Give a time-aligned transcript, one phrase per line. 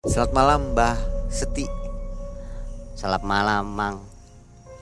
[0.00, 0.96] Selamat malam Mbah
[1.28, 1.68] Seti.
[2.96, 4.00] Selamat malam, Mang.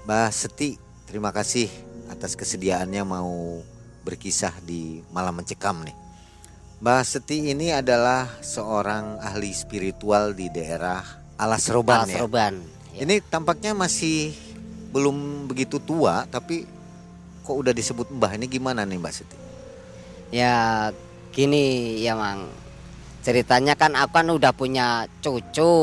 [0.06, 0.79] Mbah Seti,
[1.10, 1.67] terima kasih
[2.06, 3.58] atas kesediaannya mau
[4.07, 5.96] berkisah di malam mencekam nih.
[6.78, 11.02] Mbah Seti ini adalah seorang ahli spiritual di daerah
[11.35, 12.23] Alas Roban Alas ya.
[12.23, 12.55] Roban.
[12.95, 13.03] Ya.
[13.03, 14.39] Ini tampaknya masih
[14.95, 16.62] belum begitu tua tapi
[17.43, 19.37] kok udah disebut Mbah ini gimana nih Mbak Seti?
[20.30, 20.87] Ya
[21.35, 22.68] gini ya, Mang.
[23.29, 25.77] Ceritanya kan aku kan udah punya cucu.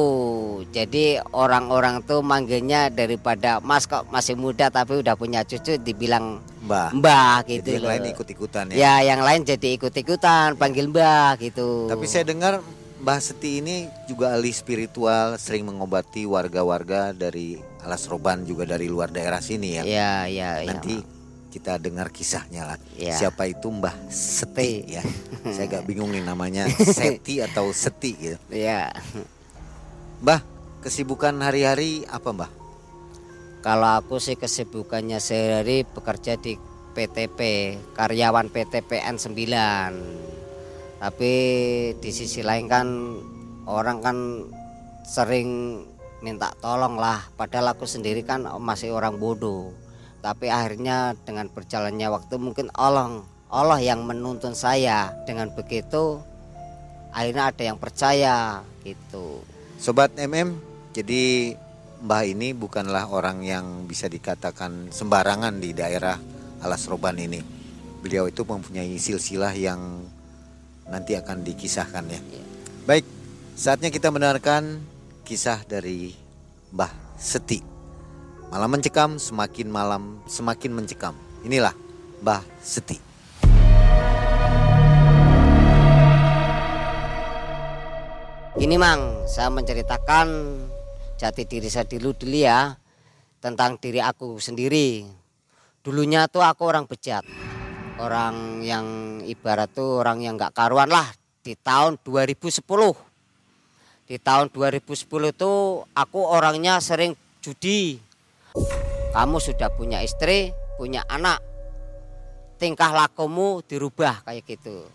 [0.73, 6.97] Jadi orang-orang tuh manggilnya daripada Mas kok masih muda tapi udah punya cucu dibilang Mbah.
[6.97, 7.91] Mbah Jadi gitu yang loh.
[7.93, 8.75] lain ikut-ikutan ya.
[8.81, 11.85] Ya, yang lain jadi ikut-ikutan panggil Mbah gitu.
[11.85, 12.65] Tapi saya dengar
[13.05, 19.13] Mbah Seti ini juga ahli spiritual, sering mengobati warga-warga dari Alas Roban juga dari luar
[19.13, 19.83] daerah sini ya.
[19.85, 20.73] Ya, ya, ya.
[20.73, 21.14] Nanti Mang.
[21.55, 22.77] Kita dengar kisahnya lah.
[22.99, 23.15] Ya.
[23.15, 25.03] Siapa itu Mbah Seti ya?
[25.47, 26.67] saya agak bingung nih namanya
[26.99, 28.35] Seti atau Seti gitu.
[28.51, 28.91] Ya.
[30.19, 30.43] Mbah,
[30.83, 32.51] kesibukan hari-hari apa Mbah?
[33.63, 36.59] Kalau aku sih kesibukannya sehari bekerja di
[36.91, 37.39] PTP,
[37.95, 40.99] karyawan PTPN 9.
[40.99, 41.33] Tapi
[42.03, 42.87] di sisi lain kan
[43.63, 44.17] orang kan
[45.07, 45.81] sering
[46.19, 49.84] minta tolong lah, padahal aku sendiri kan masih orang bodoh.
[50.25, 53.21] Tapi akhirnya dengan berjalannya waktu mungkin Allah
[53.53, 55.13] Allah yang menuntun saya.
[55.29, 56.17] Dengan begitu
[57.13, 59.45] akhirnya ada yang percaya gitu.
[59.77, 60.57] Sobat MM,
[60.97, 61.53] jadi
[62.01, 66.17] Mbah ini bukanlah orang yang bisa dikatakan sembarangan di daerah
[66.65, 67.45] Alas Roban ini.
[68.01, 70.09] Beliau itu mempunyai silsilah yang
[70.89, 72.21] nanti akan dikisahkan ya.
[72.89, 73.05] Baik,
[73.53, 74.81] saatnya kita mendengarkan
[75.21, 76.17] kisah dari
[76.73, 77.74] Mbah Seti.
[78.55, 81.11] Malam mencekam, semakin malam semakin mencekam.
[81.43, 81.75] Inilah
[82.23, 82.95] Mbah Seti.
[88.55, 90.55] Ini Mang, saya menceritakan
[91.19, 92.79] jati diri saya dulu dulu ya
[93.43, 95.03] tentang diri aku sendiri.
[95.83, 97.27] Dulunya tuh aku orang bejat,
[97.99, 101.11] orang yang ibarat tuh orang yang nggak karuan lah
[101.43, 102.63] di tahun 2010.
[104.07, 104.95] Di tahun 2010
[105.35, 108.14] tuh aku orangnya sering judi.
[109.15, 111.39] Kamu sudah punya istri, punya anak,
[112.55, 114.87] tingkah lakumu dirubah kayak gitu.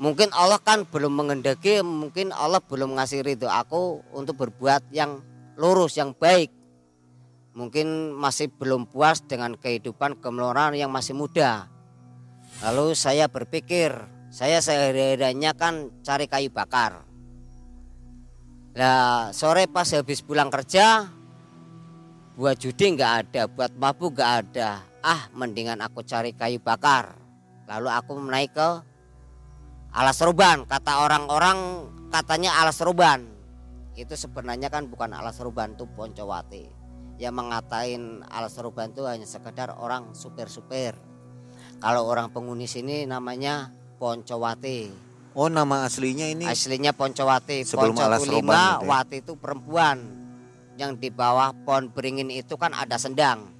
[0.00, 5.20] Mungkin Allah kan belum mengendaki mungkin Allah belum ngasih ridho aku untuk berbuat yang
[5.60, 6.48] lurus yang baik.
[7.52, 11.68] Mungkin masih belum puas dengan kehidupan kemeloran yang masih muda.
[12.64, 13.92] Lalu saya berpikir
[14.32, 17.04] saya sehari-harinya kan cari kayu bakar.
[18.72, 21.12] Nah sore pas habis pulang kerja
[22.40, 24.80] buat judi nggak ada buat mabuk nggak ada.
[25.04, 27.12] Ah mendingan aku cari kayu bakar.
[27.68, 28.68] Lalu aku naik ke
[29.92, 33.28] alas roban kata orang-orang katanya alas roban
[33.92, 36.64] itu sebenarnya kan bukan alas roban itu Poncowati.
[37.20, 40.96] Yang mengatain alas roban itu hanya sekedar orang supir-supir.
[41.76, 43.68] Kalau orang penghuni sini namanya
[44.00, 44.88] Poncowati.
[45.36, 47.68] Oh, nama aslinya ini aslinya Poncowati.
[47.68, 48.80] Sebelum Ponco alas itu ya?
[48.80, 50.19] Wati itu perempuan
[50.80, 53.52] yang di bawah pohon beringin itu kan ada sendang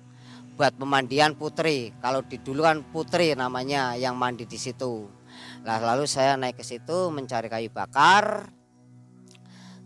[0.57, 5.21] buat pemandian putri kalau di dulu kan putri namanya yang mandi di situ
[5.61, 8.49] Nah, lalu saya naik ke situ mencari kayu bakar.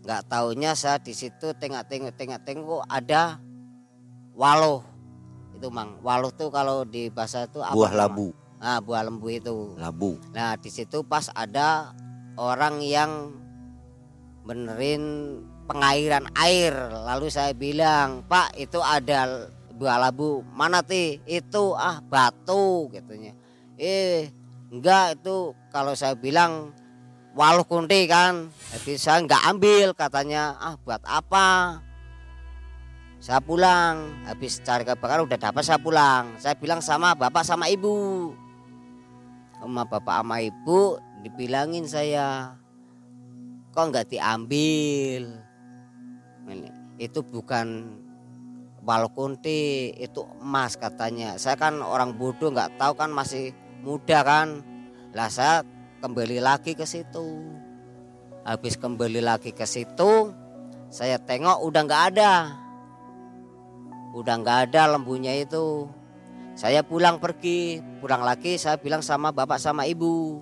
[0.05, 3.41] Nggak taunya saya di situ tengok-tengok tengok-tengok ada
[4.37, 4.85] waluh.
[5.55, 5.99] Itu Mang.
[6.05, 7.73] Waluh tuh kalau di bahasa itu apa?
[7.73, 8.31] buah labu.
[8.55, 9.75] Nah, buah lembu itu.
[9.75, 10.17] Labu.
[10.31, 11.91] Nah, di situ pas ada
[12.39, 13.35] orang yang
[14.45, 15.03] benerin
[15.65, 16.73] pengairan air.
[16.89, 20.45] Lalu saya bilang, "Pak, itu ada buah labu.
[20.53, 21.19] Mana ti?
[21.25, 23.35] Itu ah batu," katanya.
[23.75, 24.31] Eh,
[24.71, 26.71] enggak itu kalau saya bilang
[27.35, 28.47] waluh kunti kan.
[28.71, 30.55] Jadi saya enggak ambil katanya.
[30.57, 31.81] Ah, buat apa?
[33.19, 36.37] Saya pulang, habis cari kebakaran udah dapat saya pulang.
[36.37, 38.31] Saya bilang sama bapak sama ibu
[39.65, 42.53] sama bapak sama ibu dibilangin saya
[43.73, 45.41] kok nggak diambil
[46.45, 46.69] Ini,
[47.01, 47.97] itu bukan
[48.85, 51.35] walau kunti itu emas katanya.
[51.41, 53.51] Saya kan orang bodoh nggak tahu kan masih
[53.81, 54.61] muda kan.
[55.11, 55.65] Lah saya
[56.05, 57.41] kembali lagi ke situ.
[58.45, 60.29] Habis kembali lagi ke situ
[60.93, 62.33] saya tengok udah nggak ada.
[64.13, 65.89] Udah nggak ada lembunya itu.
[66.55, 70.39] Saya pulang pergi, pulang lagi saya bilang sama bapak sama ibu.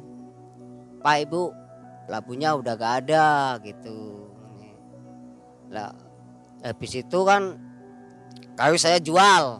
[1.01, 1.49] Pak ibu,
[2.05, 4.22] labunya udah gak ada gitu.
[5.73, 5.91] Lah
[6.61, 7.57] habis itu kan
[8.53, 9.59] kayu saya jual.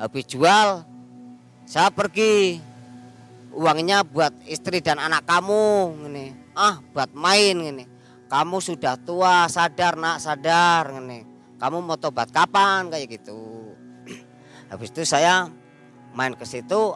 [0.00, 0.82] Habis jual
[1.68, 2.56] saya pergi
[3.52, 6.26] uangnya buat istri dan anak kamu ini.
[6.56, 7.84] Ah, buat main ini.
[8.30, 11.26] kamu sudah tua sadar nak sadar ngene
[11.58, 13.74] kamu mau tobat kapan kayak gitu
[14.70, 15.50] habis itu saya
[16.14, 16.94] main ke situ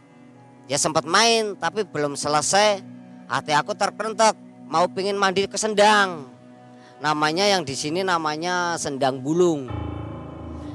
[0.71, 2.81] ya sempat main tapi belum selesai
[3.27, 4.39] hati aku terkentek
[4.71, 6.31] mau pingin mandi ke sendang
[7.05, 9.69] namanya yang di sini namanya sendang bulung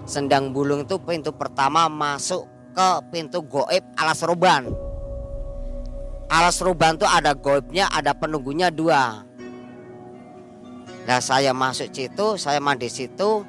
[0.06, 2.46] sendang bulung itu pintu pertama masuk
[2.78, 4.70] ke pintu goib alas roban
[6.30, 9.26] alas ruban tuh ada goibnya, ada penunggunya dua.
[11.10, 13.42] Nah saya masuk situ, saya mandi situ,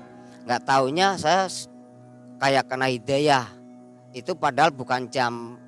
[0.48, 1.46] nggak taunya saya
[2.40, 3.44] kayak kena hidayah.
[4.16, 5.60] Itu padahal bukan jam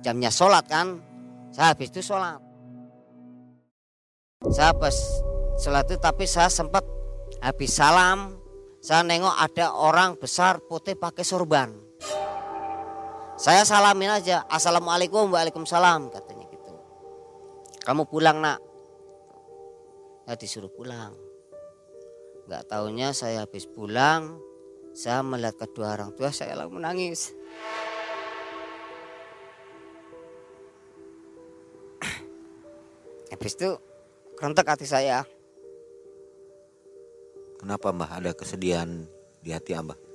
[0.00, 0.98] jamnya sholat kan.
[1.52, 2.40] Saya habis itu sholat.
[4.48, 4.96] Saya pas
[5.60, 6.80] sholat itu tapi saya sempat
[7.44, 8.40] habis salam,
[8.80, 11.68] saya nengok ada orang besar putih pakai sorban.
[13.36, 16.72] Saya salamin aja, assalamualaikum, waalaikumsalam katanya gitu.
[17.84, 18.60] Kamu pulang nak,
[20.24, 21.12] saya disuruh pulang.
[22.48, 24.40] Gak taunya saya habis pulang,
[24.96, 27.36] saya melihat kedua orang tua saya lalu menangis.
[33.30, 33.78] Habis itu
[34.34, 35.22] kerentek hati saya.
[37.60, 39.04] Kenapa Mbah ada kesedihan
[39.44, 40.10] di hati Abah?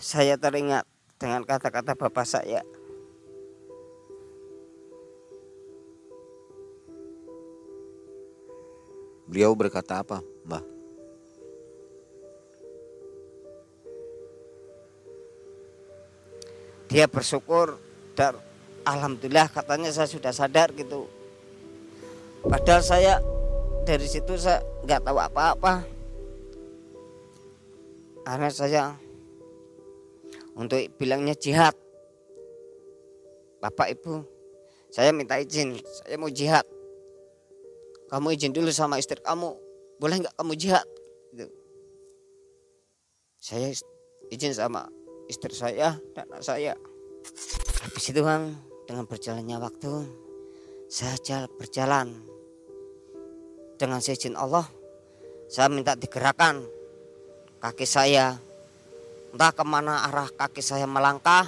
[0.00, 0.88] saya teringat
[1.20, 2.64] dengan kata-kata bapak saya.
[9.30, 10.64] Beliau berkata apa, Mbah?
[16.90, 17.78] Dia bersyukur
[18.18, 18.34] dan
[18.82, 21.06] alhamdulillah katanya saya sudah sadar gitu.
[22.40, 23.14] Padahal saya
[23.84, 25.84] dari situ saya nggak tahu apa-apa.
[28.24, 28.94] Karena saya
[30.56, 31.74] untuk bilangnya jihad.
[33.60, 34.24] Bapak Ibu,
[34.88, 36.64] saya minta izin, saya mau jihad.
[38.08, 39.52] Kamu izin dulu sama istri kamu,
[40.00, 40.86] boleh nggak kamu jihad?
[41.36, 41.46] Gitu.
[43.36, 43.68] Saya
[44.32, 44.88] izin sama
[45.28, 46.72] istri saya dan anak saya.
[47.84, 48.56] Habis itu kan
[48.88, 49.92] dengan berjalannya waktu,
[50.90, 52.10] saya berjalan
[53.78, 54.66] dengan seizin Allah.
[55.46, 56.66] Saya minta digerakkan
[57.62, 58.34] kaki saya
[59.30, 61.46] entah ke mana arah kaki saya melangkah.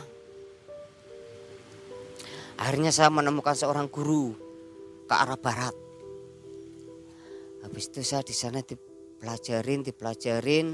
[2.62, 4.30] Akhirnya saya menemukan seorang guru
[5.10, 5.74] ke arah barat.
[7.66, 10.66] Habis itu saya di sana dipelajarin, dipelajarin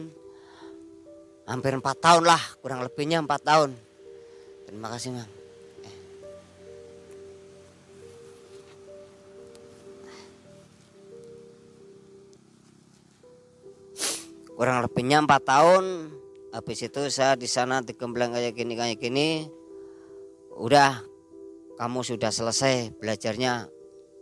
[1.49, 3.73] hampir empat tahun lah, kurang lebihnya empat tahun.
[4.69, 5.38] Terima kasih, Mang.
[14.59, 16.11] Kurang lebihnya empat tahun.
[16.51, 19.47] Habis itu saya di sana digembleng kayak gini kayak gini.
[20.59, 20.99] Udah
[21.79, 23.71] kamu sudah selesai belajarnya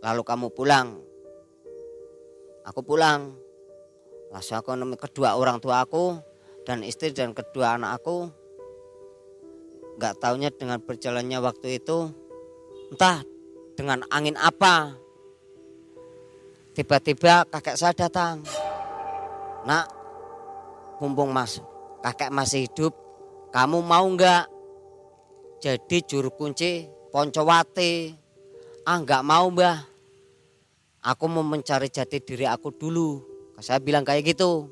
[0.05, 1.00] lalu kamu pulang.
[2.69, 3.33] Aku pulang.
[4.29, 6.21] Langsung aku nemu kedua orang tua aku
[6.69, 8.29] dan istri dan kedua anak aku.
[9.97, 12.12] Nggak taunya dengan berjalannya waktu itu
[12.93, 13.25] entah
[13.73, 15.00] dengan angin apa.
[16.77, 18.44] Tiba-tiba kakek saya datang.
[19.65, 19.97] Nak
[21.02, 21.60] mumpung mas
[22.04, 22.93] kakek masih hidup
[23.52, 24.48] kamu mau nggak
[25.60, 28.12] jadi juru kunci Poncowati?
[28.84, 29.88] Ah nggak mau mbah.
[31.00, 33.24] Aku mau mencari jati diri aku dulu.
[33.56, 34.69] Saya bilang kayak gitu.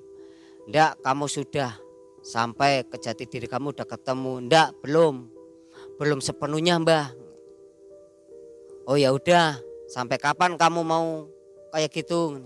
[0.69, 1.73] Ndak kamu sudah
[2.21, 4.45] sampai ke jati diri kamu udah ketemu.
[4.45, 5.25] Ndak belum.
[5.97, 7.16] Belum sepenuhnya mbah.
[8.85, 9.57] Oh ya udah.
[9.88, 11.25] Sampai kapan kamu mau
[11.73, 12.45] kayak gitu?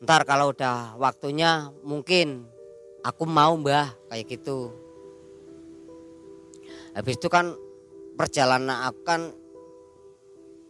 [0.00, 2.48] Ntar kalau udah waktunya mungkin
[3.06, 4.74] aku mau mbah kayak gitu.
[6.98, 7.54] Habis itu kan
[8.18, 9.30] perjalanan aku kan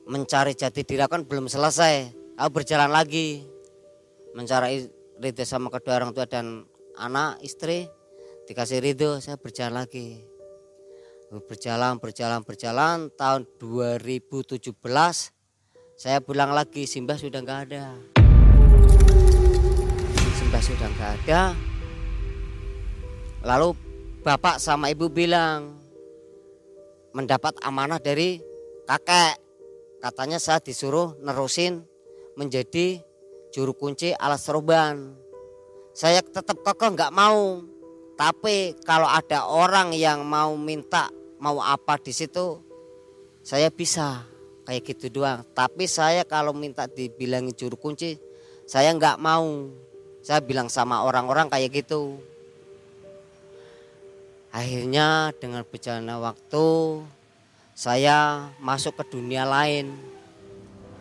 [0.05, 2.13] mencari jati diri kan belum selesai.
[2.37, 3.41] Aku berjalan lagi
[4.37, 4.85] mencari
[5.17, 6.69] ridho sama kedua orang tua dan
[7.01, 7.89] anak istri.
[8.45, 10.21] Dikasih ridho saya berjalan lagi.
[11.33, 13.09] Berjalan berjalan berjalan.
[13.17, 14.77] Tahun 2017
[15.97, 16.85] saya pulang lagi.
[16.85, 17.97] Simbah sudah nggak ada.
[20.37, 21.43] Simbah sudah nggak ada
[23.47, 23.79] Lalu
[24.27, 25.79] bapak sama ibu bilang
[27.15, 28.43] mendapat amanah dari
[28.91, 29.39] kakek.
[30.03, 31.87] Katanya saya disuruh nerusin
[32.35, 32.99] menjadi
[33.55, 35.15] juru kunci alas roban.
[35.95, 37.63] Saya tetap kokoh nggak mau.
[38.19, 41.07] Tapi kalau ada orang yang mau minta
[41.39, 42.59] mau apa di situ,
[43.47, 44.27] saya bisa
[44.67, 45.47] kayak gitu doang.
[45.55, 48.19] Tapi saya kalau minta dibilangi juru kunci,
[48.67, 49.71] saya nggak mau.
[50.19, 52.19] Saya bilang sama orang-orang kayak gitu.
[54.57, 56.67] Akhirnya dengan berjalannya waktu
[57.77, 59.93] saya masuk ke dunia lain.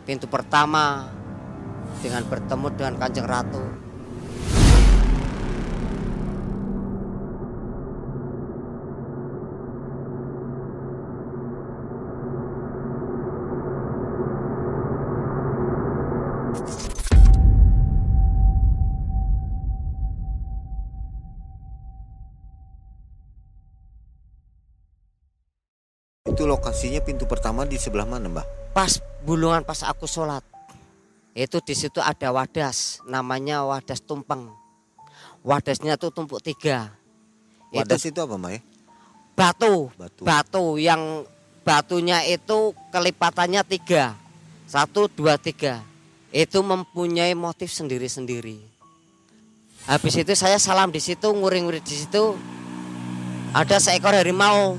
[0.06, 1.10] pintu pertama
[1.98, 3.85] dengan bertemu dengan Kanjeng Ratu.
[26.46, 28.46] Itu lokasinya pintu pertama di sebelah mana, Mbah?
[28.70, 30.46] Pas bulungan pas aku sholat,
[31.34, 34.54] itu di situ ada wadas, namanya wadas tumpeng.
[35.42, 36.94] Wadasnya tuh tumpuk tiga.
[37.74, 38.60] Wadas Itu itu apa, Mbah ya?
[39.34, 40.22] batu, Batu.
[40.22, 41.26] batu yang
[41.66, 44.14] batunya itu kelipatannya tiga,
[44.70, 45.82] satu dua tiga.
[46.30, 48.62] Itu mempunyai motif sendiri-sendiri.
[49.90, 52.38] Habis itu saya salam di situ, nguring-nguring di situ.
[53.50, 54.78] Ada seekor harimau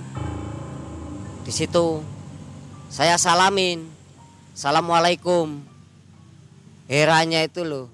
[1.47, 2.03] di situ.
[2.91, 3.87] Saya salamin,
[4.51, 5.63] assalamualaikum.
[6.91, 7.87] Heranya itu loh,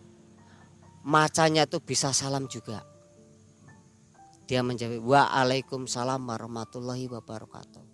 [1.05, 2.81] macanya tuh bisa salam juga.
[4.49, 7.85] Dia menjawab, waalaikumsalam warahmatullahi wabarakatuh.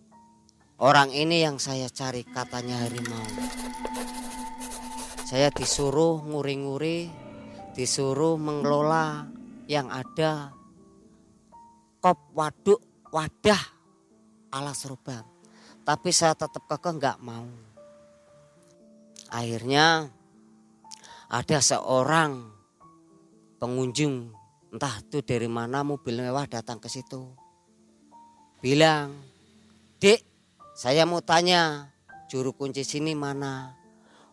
[0.79, 3.27] Orang ini yang saya cari katanya harimau.
[5.27, 7.11] Saya disuruh nguri-nguri,
[7.75, 9.27] disuruh mengelola
[9.67, 10.55] yang ada
[11.99, 12.79] kop waduk
[13.11, 13.59] wadah
[14.55, 15.38] ala serubang.
[15.89, 17.49] Tapi saya tetap kekeh nggak mau.
[19.33, 20.05] Akhirnya
[21.25, 22.45] ada seorang
[23.57, 24.29] pengunjung
[24.69, 27.33] entah itu dari mana mobil mewah datang ke situ.
[28.61, 29.17] Bilang,
[29.97, 30.21] "Dik,
[30.77, 31.89] saya mau tanya,
[32.29, 33.73] juru kunci sini mana?"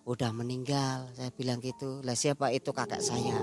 [0.05, 2.05] Udah meninggal, saya bilang gitu.
[2.05, 3.41] Lah siapa itu kakak saya?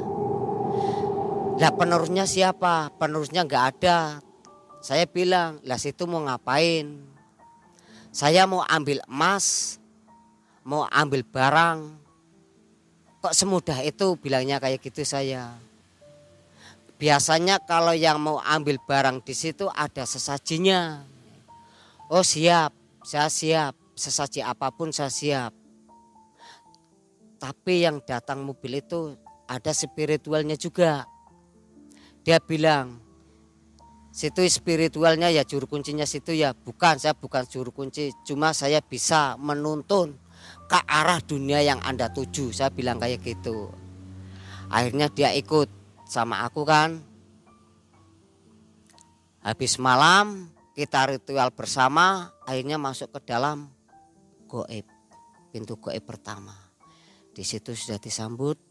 [1.57, 2.93] Lah penerusnya siapa?
[2.93, 4.21] Penerusnya nggak ada.
[4.85, 7.12] Saya bilang, lah situ mau ngapain?
[8.13, 9.81] Saya mau ambil emas,
[10.61, 11.97] mau ambil barang.
[13.25, 15.57] Kok semudah itu bilangnya kayak gitu saya.
[17.01, 21.01] Biasanya kalau yang mau ambil barang di situ ada sesajinya.
[22.05, 22.69] Oh siap,
[23.01, 23.73] saya siap.
[23.97, 25.53] Sesaji apa pun saya siap.
[27.41, 29.17] Tapi yang datang mobil itu
[29.49, 31.09] ada spiritualnya juga.
[32.21, 33.02] Dia bilang,
[34.13, 36.53] situ spiritualnya ya juru kuncinya situ ya.
[36.53, 38.13] Bukan saya bukan juru kunci.
[38.21, 40.13] Cuma saya bisa menuntun
[40.69, 42.53] ke arah dunia yang anda tuju.
[42.53, 43.73] Saya bilang kayak gitu.
[44.69, 45.67] Akhirnya dia ikut
[46.05, 47.01] sama aku kan.
[49.41, 52.29] Habis malam kita ritual bersama.
[52.45, 53.65] Akhirnya masuk ke dalam
[54.45, 54.85] goib
[55.49, 56.53] pintu goib pertama.
[57.33, 58.61] Di situ sudah disambut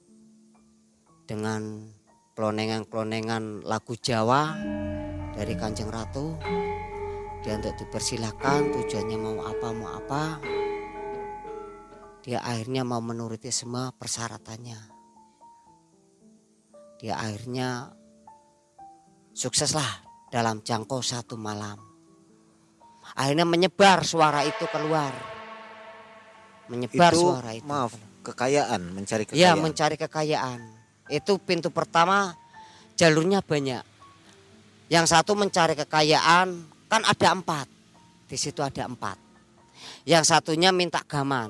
[1.27, 1.91] dengan
[2.39, 4.55] klonengan-klonengan lagu Jawa
[5.43, 6.39] dari Kanjeng Ratu.
[7.43, 10.39] Dia untuk dipersilahkan tujuannya mau apa mau apa.
[12.23, 14.79] Dia akhirnya mau menuruti semua persyaratannya.
[17.03, 17.91] Dia akhirnya
[19.35, 21.83] sukseslah dalam jangkau satu malam.
[23.19, 25.11] Akhirnya menyebar suara itu keluar.
[26.71, 27.67] Menyebar itu suara itu.
[27.67, 29.59] maaf, kekayaan, mencari Ya kekayaan.
[29.59, 30.61] mencari kekayaan.
[31.11, 32.39] Itu pintu pertama
[32.95, 33.92] jalurnya banyak.
[34.93, 37.65] Yang satu mencari kekayaan kan ada empat.
[38.29, 39.17] Di situ ada empat.
[40.05, 41.49] Yang satunya minta gaman.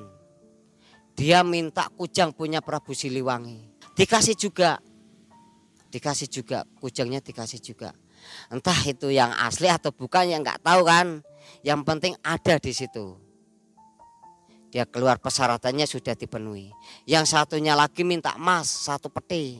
[1.19, 3.59] Dia minta kujang punya Prabu Siliwangi.
[3.99, 4.79] Dikasih juga.
[5.91, 6.63] Dikasih juga.
[6.79, 7.91] Kujangnya dikasih juga.
[8.47, 11.27] Entah itu yang asli atau bukan yang nggak tahu kan.
[11.67, 13.19] Yang penting ada di situ.
[14.71, 16.71] Dia keluar persyaratannya sudah dipenuhi.
[17.11, 19.59] Yang satunya lagi minta emas satu peti.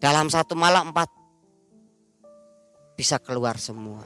[0.00, 1.19] Dalam satu malam empat
[3.00, 4.04] bisa keluar semua.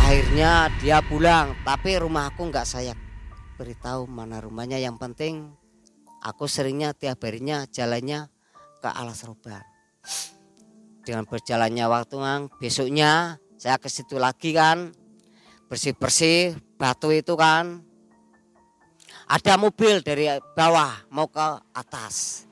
[0.00, 2.96] Akhirnya dia pulang, tapi rumahku nggak saya
[3.60, 4.80] beritahu mana rumahnya.
[4.80, 5.34] Yang penting
[6.24, 8.32] aku seringnya tiap harinya jalannya
[8.80, 9.60] ke alas roban.
[11.04, 14.96] Dengan berjalannya waktu, Mang, besoknya saya ke situ lagi kan,
[15.68, 17.84] bersih-bersih batu itu kan.
[19.28, 22.47] Ada mobil dari bawah mau ke atas.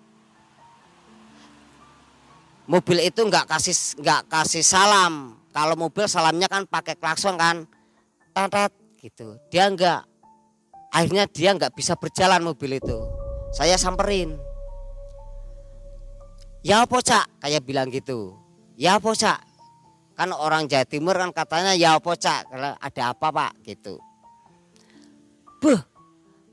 [2.66, 5.38] Mobil itu nggak kasih nggak kasih salam.
[5.54, 7.64] Kalau mobil salamnya kan pakai klakson kan,
[8.34, 9.38] tatat gitu.
[9.48, 10.02] Dia nggak.
[10.92, 12.98] Akhirnya dia nggak bisa berjalan mobil itu.
[13.54, 14.36] Saya samperin.
[16.66, 17.40] Ya apa cak?
[17.40, 18.34] Kayak bilang gitu.
[18.74, 19.38] Ya apa cak?
[20.18, 22.50] Kan orang Jawa Timur kan katanya ya apa cak?
[22.82, 23.52] Ada apa pak?
[23.62, 24.00] Gitu.
[25.62, 25.80] Beh,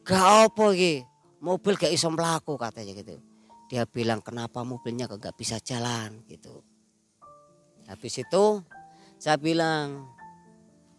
[0.05, 1.03] gak apa iki.
[1.43, 3.19] Mobil gak iso melaku katanya gitu.
[3.73, 6.21] Dia bilang kenapa mobilnya kok gak bisa jalan?
[6.29, 6.61] Gitu.
[7.89, 8.61] Habis itu
[9.17, 10.13] saya bilang,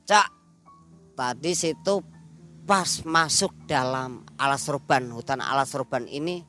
[0.03, 0.27] Cak,
[1.15, 2.03] tadi situ
[2.67, 6.43] pas masuk dalam alas roban hutan alas roban ini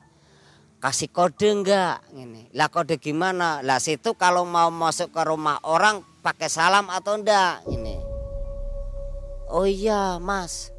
[0.82, 2.50] kasih kode enggak ini.
[2.58, 3.62] Lah kode gimana?
[3.62, 8.02] Lah situ kalau mau masuk ke rumah orang pakai salam atau enggak ini.
[9.46, 10.74] Oh iya mas.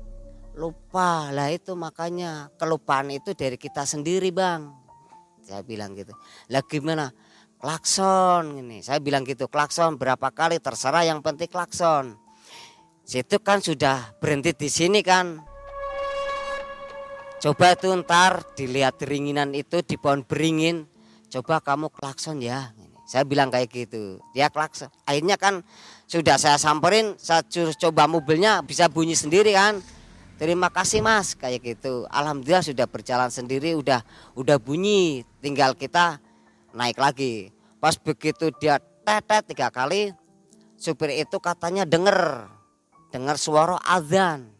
[0.60, 1.32] Lupa.
[1.32, 4.87] Lah itu makanya kelupaan itu dari kita sendiri bang
[5.48, 6.12] saya bilang gitu.
[6.52, 7.16] Lah gimana?
[7.58, 8.84] Klakson ini.
[8.84, 10.60] Saya bilang gitu klakson berapa kali?
[10.60, 12.20] Terserah yang penting klakson.
[13.08, 15.40] Situ kan sudah berhenti di sini kan.
[17.40, 20.84] Coba tuh ntar dilihat ringinan itu di pohon beringin.
[21.32, 22.76] Coba kamu klakson ya.
[23.08, 24.20] Saya bilang kayak gitu.
[24.36, 24.92] Dia klakson.
[25.08, 25.64] Akhirnya kan
[26.12, 27.48] sudah saya samperin saya
[27.80, 29.80] coba mobilnya bisa bunyi sendiri kan
[30.38, 34.06] terima kasih mas kayak gitu alhamdulillah sudah berjalan sendiri udah
[34.38, 36.22] udah bunyi tinggal kita
[36.78, 37.50] naik lagi.
[37.82, 40.14] Pas begitu dia tetet tiga kali,
[40.78, 42.46] supir itu katanya denger,
[43.10, 44.54] dengar suara azan.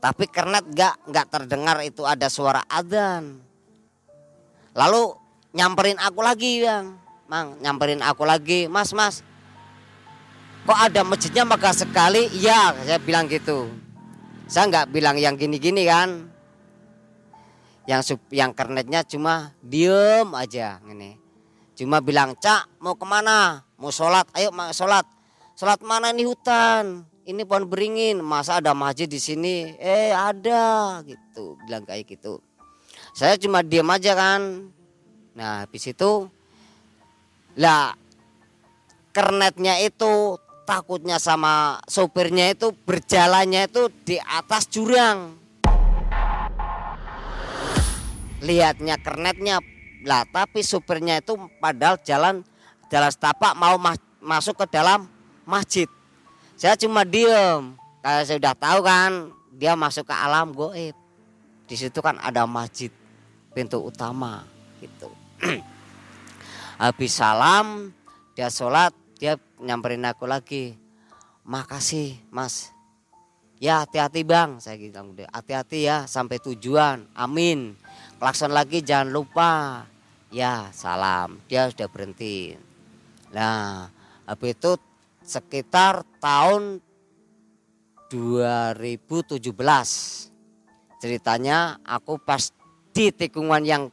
[0.00, 3.40] Tapi kernet gak nggak terdengar itu ada suara azan.
[4.72, 5.12] Lalu
[5.52, 6.96] nyamperin aku lagi bang,
[7.28, 9.20] mang nyamperin aku lagi, mas mas.
[10.64, 12.28] Kok ada masjidnya megah sekali?
[12.36, 13.72] Iya, saya bilang gitu.
[14.50, 16.26] Saya nggak bilang yang gini-gini kan,
[17.86, 21.14] yang sub, yang kernetnya cuma diem aja ini
[21.78, 23.64] cuma bilang cak mau ke mana?
[23.80, 24.28] Mau sholat?
[24.36, 25.08] Ayo mau sholat.
[25.56, 27.08] Sholat mana ini hutan?
[27.24, 28.20] Ini pohon beringin.
[28.20, 29.72] Masa ada masjid di sini?
[29.80, 31.56] Eh ada gitu.
[31.64, 32.44] Bilang kayak gitu.
[33.16, 34.68] Saya cuma diem aja kan.
[35.32, 36.28] Nah habis itu
[37.56, 37.96] lah
[39.16, 40.36] kernetnya itu
[40.70, 45.34] takutnya sama sopirnya itu berjalannya itu di atas jurang.
[48.38, 49.58] Lihatnya kernetnya.
[50.06, 52.46] Lah tapi supirnya itu padahal jalan
[52.86, 55.10] jalan setapak mau ma masuk ke dalam
[55.42, 55.90] masjid.
[56.54, 57.74] Saya cuma diem.
[58.00, 59.10] Kayak saya sudah tahu kan
[59.58, 60.94] dia masuk ke alam goib.
[61.66, 62.94] Di situ kan ada masjid
[63.50, 64.46] pintu utama
[64.78, 65.10] gitu.
[66.80, 67.90] Habis salam
[68.32, 70.80] dia sholat dia nyamperin aku lagi.
[71.44, 72.72] Makasih mas.
[73.60, 77.04] Ya hati-hati bang saya bilang hati-hati ya sampai tujuan.
[77.12, 77.76] Amin.
[78.16, 79.84] Klakson lagi jangan lupa.
[80.32, 81.36] Ya salam.
[81.44, 82.56] Dia sudah berhenti.
[83.36, 83.92] Nah
[84.24, 84.80] habis itu
[85.20, 86.80] sekitar tahun
[88.08, 89.44] 2017
[90.96, 92.48] ceritanya aku pas
[92.96, 93.92] di tikungan yang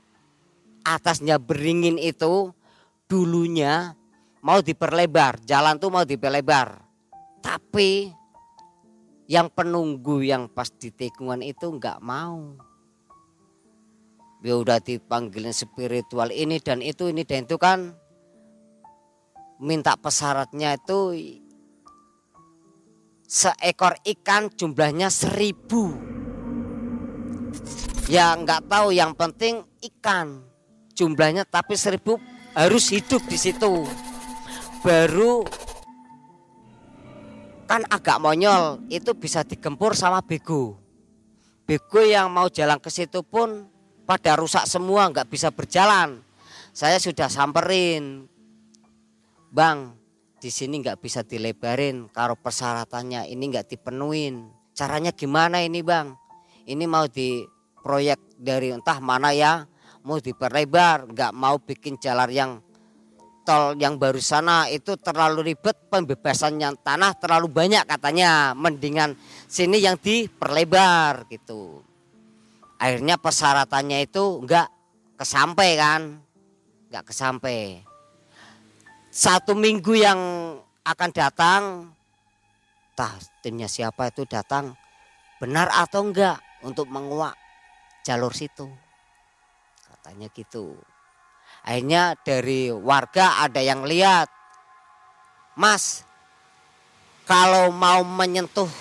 [0.88, 2.56] atasnya beringin itu
[3.12, 3.97] dulunya
[4.48, 6.80] mau diperlebar jalan tuh mau diperlebar.
[7.44, 8.08] Tapi
[9.28, 12.56] yang penunggu yang pas di tikungan itu nggak mau.
[14.40, 17.92] Dia udah dipanggilin spiritual ini dan itu ini dan itu kan
[19.60, 21.00] minta pesyaratnya itu
[23.28, 25.92] seekor ikan jumlahnya seribu.
[28.08, 30.40] Ya nggak tahu yang penting ikan
[30.96, 32.16] jumlahnya tapi seribu
[32.56, 33.84] harus hidup di situ
[34.88, 35.44] baru
[37.68, 40.80] kan agak monyol itu bisa digempur sama bego
[41.68, 43.68] bego yang mau jalan ke situ pun
[44.08, 46.24] pada rusak semua nggak bisa berjalan.
[46.72, 48.32] Saya sudah samperin,
[49.52, 49.92] bang
[50.40, 54.48] di sini nggak bisa dilebarin kalau persyaratannya ini nggak dipenuhin.
[54.72, 56.16] Caranya gimana ini bang?
[56.64, 57.44] Ini mau di
[57.84, 59.68] proyek dari entah mana ya
[60.08, 62.52] mau diperlebar, nggak mau bikin jalan yang
[63.48, 68.52] tol yang baru sana itu terlalu ribet pembebasannya tanah terlalu banyak katanya.
[68.52, 69.16] Mendingan
[69.48, 71.80] sini yang diperlebar gitu.
[72.76, 74.68] Akhirnya persyaratannya itu enggak
[75.16, 76.20] kesampe kan?
[76.92, 77.88] Enggak kesampe.
[79.08, 80.20] Satu minggu yang
[80.84, 81.62] akan datang
[83.00, 84.76] tah timnya siapa itu datang?
[85.40, 87.34] Benar atau enggak untuk menguak
[88.04, 88.68] jalur situ?
[89.88, 90.76] Katanya gitu
[91.68, 94.32] akhirnya dari warga ada yang lihat
[95.60, 96.08] mas
[97.28, 98.72] kalau mau menyentuh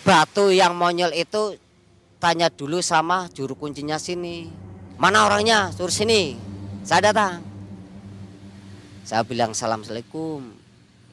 [0.00, 1.60] batu yang monyol itu
[2.16, 4.48] tanya dulu sama juru kuncinya sini.
[4.96, 5.68] Mana orangnya?
[5.76, 6.40] Suruh sini.
[6.88, 7.44] Saya datang.
[9.04, 10.40] Saya bilang assalamualaikum.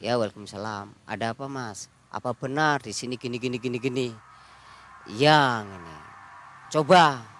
[0.00, 0.88] Ya waalaikumsalam.
[1.04, 1.92] Ada apa mas?
[2.08, 4.08] Apa benar di sini gini gini gini gini?
[5.12, 5.96] Yang ini.
[6.72, 7.35] Coba.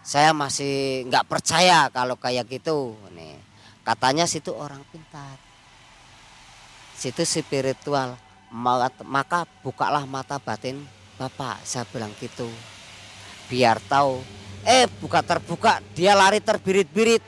[0.00, 2.96] Saya masih nggak percaya kalau kayak gitu.
[3.12, 3.36] Nih.
[3.84, 5.36] Katanya situ orang pintar.
[6.96, 8.16] Situ spiritual.
[9.06, 10.82] Maka bukalah mata batin
[11.20, 11.62] Bapak.
[11.62, 12.48] Saya bilang gitu
[13.50, 14.22] biar tahu.
[14.62, 17.20] Eh buka terbuka dia lari terbirit-birit.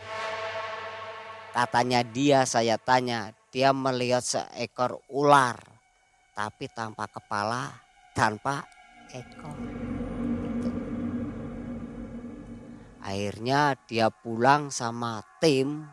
[1.52, 5.58] Katanya dia saya tanya dia melihat seekor ular.
[6.32, 7.68] Tapi tanpa kepala
[8.16, 8.64] tanpa
[9.12, 9.56] ekor.
[10.40, 10.70] Gitu.
[13.02, 15.90] Akhirnya dia pulang sama tim.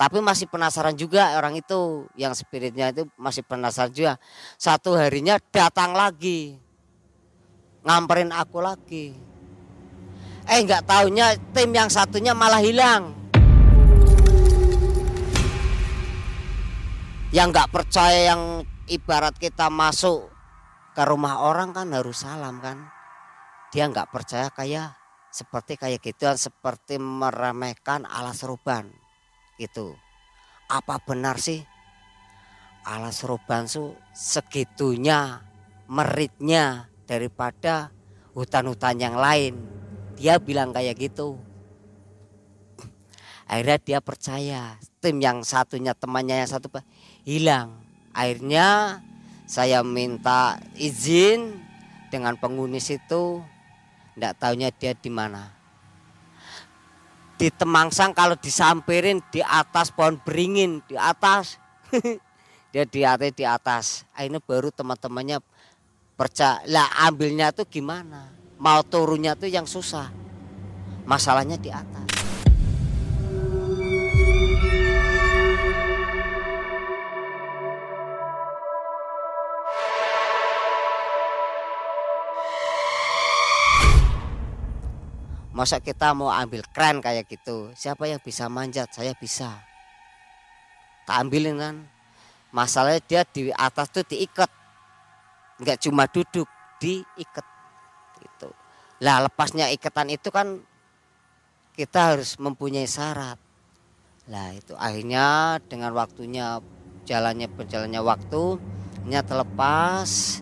[0.00, 4.16] Tapi masih penasaran juga orang itu yang spiritnya itu masih penasaran juga.
[4.56, 6.56] Satu harinya datang lagi
[7.84, 9.12] ngamperin aku lagi.
[10.48, 13.12] Eh nggak taunya tim yang satunya malah hilang.
[17.30, 20.32] Yang nggak percaya yang ibarat kita masuk
[20.96, 22.88] ke rumah orang kan harus salam kan.
[23.68, 24.99] Dia nggak percaya kayak
[25.30, 28.90] seperti kayak gitu seperti meremehkan alas ruban
[29.60, 29.94] itu
[30.70, 31.66] apa benar sih?
[32.86, 35.42] Alas robansu segitunya
[35.90, 37.90] meritnya daripada
[38.32, 39.58] hutan-hutan yang lain.
[40.14, 41.36] Dia bilang kayak gitu.
[43.50, 46.70] Akhirnya dia percaya tim yang satunya temannya yang satu
[47.26, 47.82] hilang.
[48.14, 49.02] Akhirnya
[49.50, 51.58] saya minta izin
[52.14, 53.42] dengan penghuni situ
[54.20, 55.48] tidak tahunya dia di mana.
[57.40, 61.56] Di Temangsang kalau disamperin di atas pohon beringin di atas.
[62.70, 63.84] Dia di atas di atas.
[64.14, 65.40] Ini baru teman-temannya
[66.14, 68.28] percaya lah ambilnya tuh gimana?
[68.60, 70.12] Mau turunnya tuh yang susah.
[71.08, 72.09] Masalahnya di atas
[85.60, 87.68] Masa kita mau ambil keren kayak gitu?
[87.76, 88.88] Siapa yang bisa manjat?
[88.96, 89.60] Saya bisa.
[91.04, 91.84] Tak ambilin kan.
[92.48, 94.48] Masalahnya dia di atas tuh diikat.
[95.60, 96.48] Enggak cuma duduk,
[96.80, 97.44] diikat.
[98.24, 98.48] Gitu.
[99.04, 100.64] Lah lepasnya ikatan itu kan
[101.76, 103.36] kita harus mempunyai syarat.
[104.32, 106.56] Lah itu akhirnya dengan waktunya
[107.04, 108.56] jalannya berjalannya waktu,
[109.12, 110.40] nya terlepas.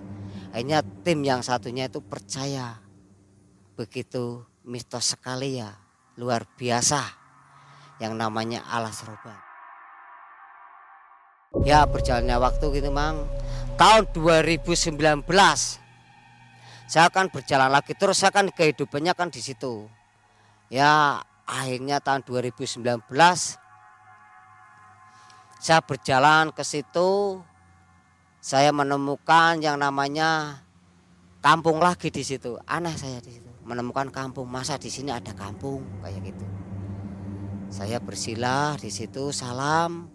[0.55, 2.79] Akhirnya tim yang satunya itu percaya.
[3.75, 5.73] Begitu mistos sekali ya,
[6.21, 7.01] luar biasa
[8.05, 9.41] yang namanya alas roban.
[11.65, 13.25] Ya berjalannya waktu gitu mang.
[13.81, 15.25] Tahun 2019
[16.89, 19.89] saya akan berjalan lagi terus saya kan kehidupannya kan di situ.
[20.69, 22.85] Ya akhirnya tahun 2019
[25.59, 27.41] saya berjalan ke situ
[28.39, 30.61] saya menemukan yang namanya
[31.41, 32.61] kampung lagi di situ.
[32.69, 34.49] Aneh saya di situ menemukan kampung.
[34.49, 35.85] Masa di sini ada kampung?
[36.01, 36.47] Kayak gitu.
[37.69, 40.09] Saya bersilah di situ salam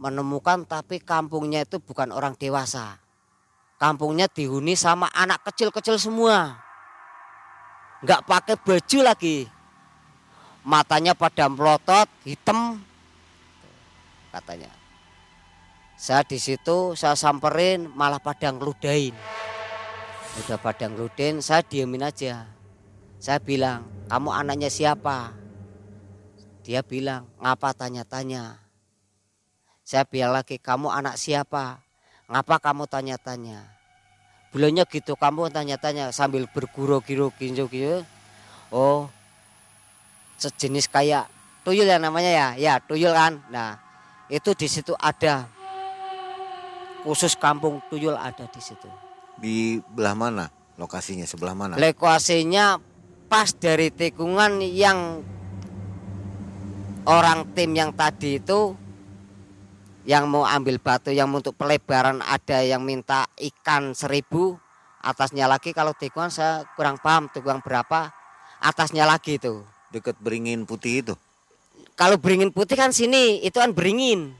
[0.00, 2.96] menemukan tapi kampungnya itu bukan orang dewasa.
[3.76, 6.56] Kampungnya dihuni sama anak kecil-kecil semua.
[8.00, 9.44] Nggak pakai baju lagi.
[10.64, 12.80] Matanya pada melotot hitam
[14.32, 14.72] katanya.
[16.00, 19.12] Saya di situ saya samperin malah pada ngeludain
[20.34, 22.53] udah pada ngeludain saya diemin aja
[23.24, 25.32] saya bilang, kamu anaknya siapa?
[26.60, 28.60] Dia bilang, ngapa tanya-tanya?
[29.80, 31.80] Saya bilang lagi, kamu anak siapa?
[32.28, 33.64] Ngapa kamu tanya-tanya?
[34.52, 38.04] Bilangnya gitu, kamu tanya-tanya sambil berguru-guru gitu.
[38.68, 39.08] Oh,
[40.36, 41.24] sejenis kayak
[41.64, 43.40] tuyul ya namanya ya, ya tuyul kan.
[43.48, 43.80] Nah,
[44.28, 45.48] itu di situ ada
[47.08, 48.88] khusus kampung tuyul ada di situ.
[49.40, 51.24] Di belah mana lokasinya?
[51.24, 51.80] Sebelah mana?
[51.80, 52.92] Lokasinya
[53.34, 55.18] pas dari tikungan yang
[57.02, 58.78] orang tim yang tadi itu
[60.06, 64.54] yang mau ambil batu yang untuk pelebaran ada yang minta ikan seribu
[65.02, 65.74] atasnya lagi.
[65.74, 68.14] Kalau tikungan saya kurang paham tikungan berapa
[68.62, 71.14] atasnya lagi itu dekat beringin putih itu?
[71.98, 74.30] Kalau beringin putih kan sini itu kan beringin.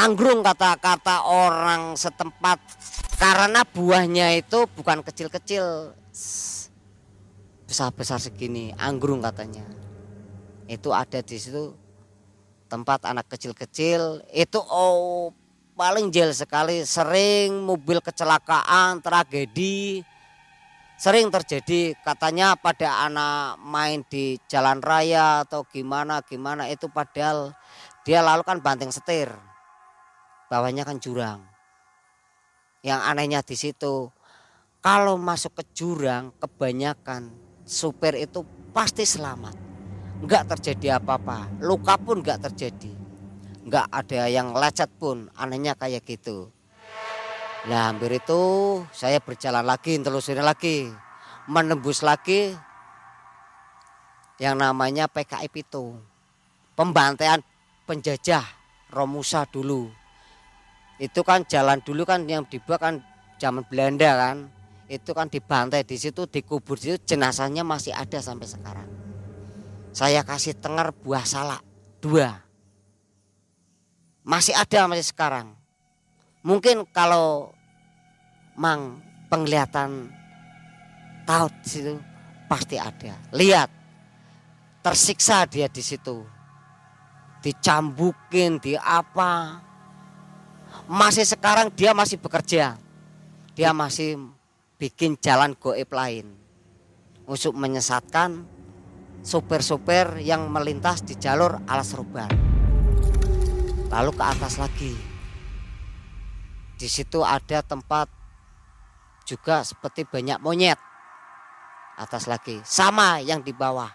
[0.00, 2.56] Anggrung kata-kata orang setempat.
[3.20, 5.92] Karena buahnya itu bukan kecil-kecil
[7.68, 9.68] besar-besar segini, anggrung katanya.
[10.64, 11.76] Itu ada di situ
[12.72, 14.24] tempat anak kecil-kecil.
[14.32, 15.36] Itu oh
[15.76, 16.80] paling jel sekali.
[16.88, 20.00] Sering mobil kecelakaan tragedi.
[20.96, 21.92] Sering terjadi.
[22.00, 26.72] Katanya pada anak main di jalan raya atau gimana gimana.
[26.72, 27.52] Itu padahal
[28.08, 29.28] dia lalu kan banting setir.
[30.48, 31.44] Bawahnya kan jurang.
[32.80, 34.08] Yang anehnya di situ
[34.80, 38.40] kalau masuk ke jurang kebanyakan supir itu
[38.72, 39.52] pasti selamat.
[40.24, 42.90] Enggak terjadi apa-apa, luka pun enggak terjadi.
[43.68, 46.48] Enggak ada yang lecet pun, anehnya kayak gitu.
[47.68, 48.40] Nah hampir itu
[48.90, 50.88] saya berjalan lagi, telusuri lagi,
[51.44, 52.56] menembus lagi
[54.40, 56.00] yang namanya PKI itu.
[56.72, 57.44] Pembantaian
[57.84, 58.46] penjajah
[58.88, 59.92] Romusa dulu.
[60.96, 62.94] Itu kan jalan dulu kan yang dibuat kan
[63.38, 64.57] zaman Belanda kan
[64.88, 68.88] itu kan dibantai di situ dikubur di situ jenazahnya masih ada sampai sekarang.
[69.92, 71.60] Saya kasih tengar buah salak
[72.00, 72.40] dua.
[74.24, 75.52] Masih ada masih sekarang.
[76.40, 77.52] Mungkin kalau
[78.56, 80.08] mang penglihatan
[81.28, 81.92] tahu di situ
[82.48, 83.12] pasti ada.
[83.36, 83.68] Lihat
[84.80, 86.24] tersiksa dia di situ.
[87.44, 89.62] Dicambukin di apa
[90.88, 92.80] masih sekarang dia masih bekerja.
[93.52, 94.37] Dia masih
[94.78, 96.38] bikin jalan goib lain
[97.26, 98.46] untuk menyesatkan
[99.26, 102.30] sopir-sopir yang melintas di jalur alas roban.
[103.90, 104.94] Lalu ke atas lagi.
[106.78, 108.06] Di situ ada tempat
[109.26, 110.78] juga seperti banyak monyet.
[111.98, 113.90] Atas lagi, sama yang di bawah.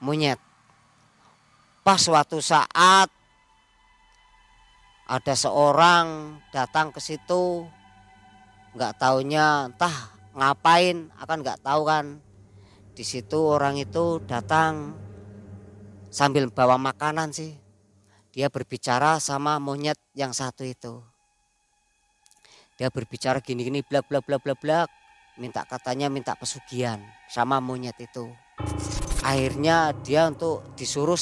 [0.00, 0.40] Monyet.
[1.84, 3.12] Pas suatu saat
[5.08, 7.68] ada seorang datang ke situ
[8.76, 12.06] nggak taunya entah ngapain akan nggak tahu kan.
[12.92, 14.94] Di situ orang itu datang
[16.10, 17.54] sambil bawa makanan sih.
[18.34, 21.02] Dia berbicara sama monyet yang satu itu.
[22.78, 24.88] Dia berbicara gini-gini blak blak blak blak blak.
[25.38, 26.98] Minta katanya minta pesugihan
[27.30, 28.30] sama monyet itu.
[29.22, 31.18] Akhirnya dia untuk disuruh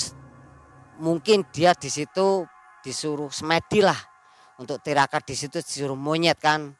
[1.01, 2.45] mungkin dia di situ
[2.85, 3.97] disuruh semedi lah.
[4.57, 6.73] Untuk tirakat di situ disuruh monyet kan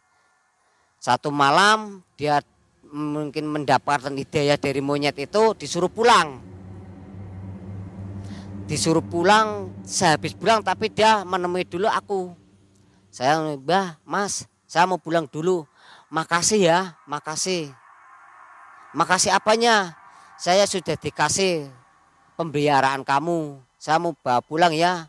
[1.07, 2.43] satu malam dia
[2.91, 6.43] mungkin mendapatkan hidayah dari monyet itu disuruh pulang.
[8.67, 12.35] Disuruh pulang, sehabis pulang tapi dia menemui dulu aku.
[13.15, 15.63] Saya mbah, mas, saya mau pulang dulu.
[16.11, 17.71] Makasih ya, makasih.
[18.91, 19.95] Makasih apanya?
[20.35, 21.71] Saya sudah dikasih
[22.35, 23.63] pembiayaan kamu.
[23.79, 25.07] Saya mau bawa pulang ya.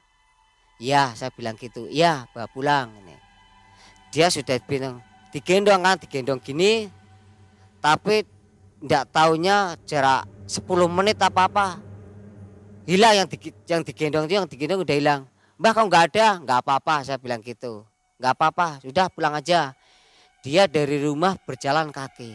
[0.77, 1.89] Ya, saya bilang gitu.
[1.89, 2.93] Ya, bawa pulang.
[4.13, 5.01] Dia sudah bilang,
[5.38, 6.89] digendong kan digendong gini
[7.78, 8.26] tapi
[8.82, 11.67] tidak taunya jarak 10 menit apa apa.
[12.88, 15.21] Hilang yang di, yang digendong itu yang digendong udah hilang.
[15.60, 16.28] Mbah kau nggak ada?
[16.41, 17.86] Nggak apa-apa saya bilang gitu.
[18.17, 19.78] Nggak apa-apa sudah pulang aja.
[20.41, 22.34] Dia dari rumah berjalan kaki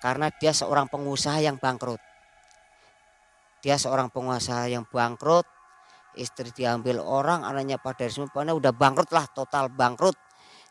[0.00, 2.00] karena dia seorang pengusaha yang bangkrut.
[3.60, 5.46] Dia seorang pengusaha yang bangkrut
[6.16, 10.16] istri diambil orang anaknya pada semua udah bangkrut lah total bangkrut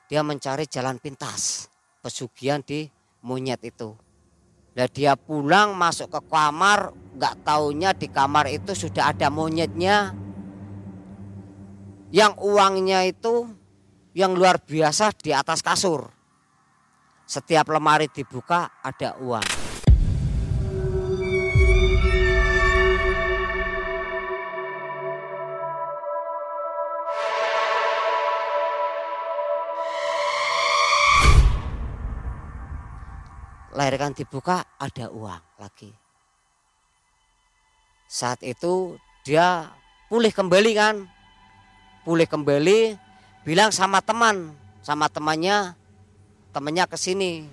[0.06, 1.70] dia mencari jalan pintas
[2.02, 2.86] pesugihan di
[3.26, 3.98] monyet itu.
[4.76, 10.14] Nah dia pulang masuk ke kamar, nggak taunya di kamar itu sudah ada monyetnya.
[12.14, 13.50] Yang uangnya itu
[14.14, 16.06] yang luar biasa di atas kasur.
[17.26, 19.65] Setiap lemari dibuka ada uang.
[33.76, 35.92] Lahirkan dibuka ada uang lagi.
[38.08, 38.96] Saat itu
[39.28, 39.68] dia
[40.08, 41.04] pulih kembali kan.
[42.08, 42.96] Pulih kembali
[43.44, 45.76] bilang sama teman, sama temannya,
[46.56, 47.44] temannya ke sini.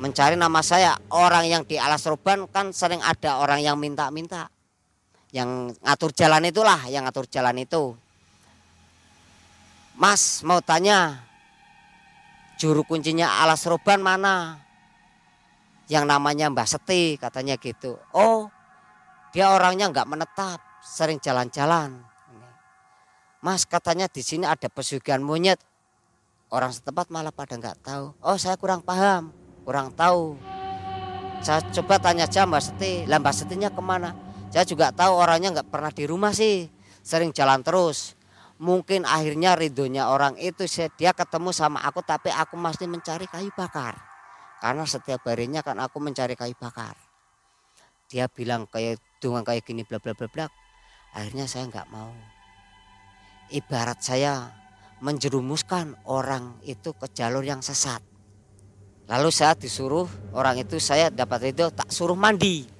[0.00, 4.48] Mencari nama saya, orang yang di alas roban kan sering ada orang yang minta-minta.
[5.30, 7.94] Yang ngatur jalan itulah, yang ngatur jalan itu.
[9.94, 11.22] Mas mau tanya,
[12.56, 14.60] juru kuncinya alas roban mana?
[15.90, 17.98] Yang namanya Mbak Seti katanya gitu.
[18.16, 18.48] Oh,
[19.34, 22.00] dia orangnya nggak menetap, sering jalan-jalan.
[23.42, 25.58] Mas katanya di sini ada pesugihan monyet.
[26.52, 28.14] Orang setempat malah pada nggak tahu.
[28.22, 29.34] Oh saya kurang paham,
[29.66, 30.38] kurang tahu.
[31.42, 34.14] Saya coba tanya aja Mbak Seti, lah Setinya ke mana?
[34.54, 36.70] Saya juga tahu orangnya nggak pernah di rumah sih,
[37.02, 38.14] sering jalan terus
[38.62, 40.62] mungkin akhirnya ridhonya orang itu
[40.94, 43.98] dia ketemu sama aku tapi aku masih mencari kayu bakar.
[44.62, 46.94] Karena setiap harinya kan aku mencari kayu bakar.
[48.06, 50.46] Dia bilang kayak dengan kayak gini bla bla bla bla.
[51.18, 52.14] Akhirnya saya nggak mau.
[53.50, 54.54] Ibarat saya
[55.02, 57.98] menjerumuskan orang itu ke jalur yang sesat.
[59.10, 62.70] Lalu saya disuruh orang itu saya dapat itu tak suruh mandi.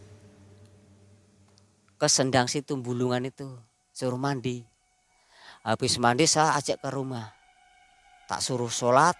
[1.98, 3.50] Ke sendang situ bulungan itu
[3.90, 4.71] suruh mandi
[5.62, 7.30] Habis mandi saya ajak ke rumah.
[8.26, 9.14] Tak suruh sholat,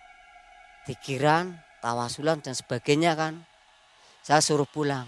[0.91, 3.47] pikiran, tawasulan dan sebagainya kan.
[4.27, 5.07] Saya suruh pulang.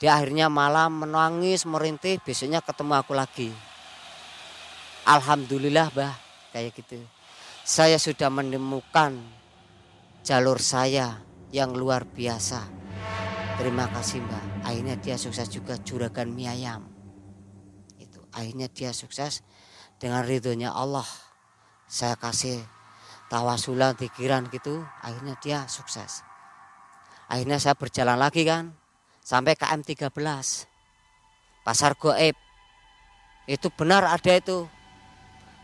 [0.00, 3.52] Dia akhirnya malam menangis, merintih, besoknya ketemu aku lagi.
[5.04, 6.16] Alhamdulillah bah,
[6.56, 6.98] kayak gitu.
[7.62, 9.14] Saya sudah menemukan
[10.24, 11.20] jalur saya
[11.52, 12.64] yang luar biasa.
[13.60, 14.44] Terima kasih mbak.
[14.64, 16.88] Akhirnya dia sukses juga juragan mie ayam.
[18.00, 19.44] Itu akhirnya dia sukses
[20.02, 21.06] dengan ridhonya Allah
[21.86, 22.58] saya kasih
[23.30, 26.26] tawasulan pikiran gitu akhirnya dia sukses.
[27.30, 28.74] Akhirnya saya berjalan lagi kan
[29.22, 30.10] sampai KM 13
[31.62, 32.34] pasar goib.
[33.46, 34.66] Itu benar ada itu.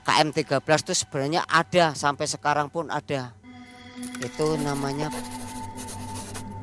[0.06, 3.34] KM 13 itu sebenarnya ada sampai sekarang pun ada.
[4.22, 5.10] Itu namanya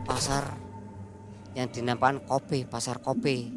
[0.08, 0.48] pasar
[1.60, 3.52] yang dinamakan kopi pasar kopi.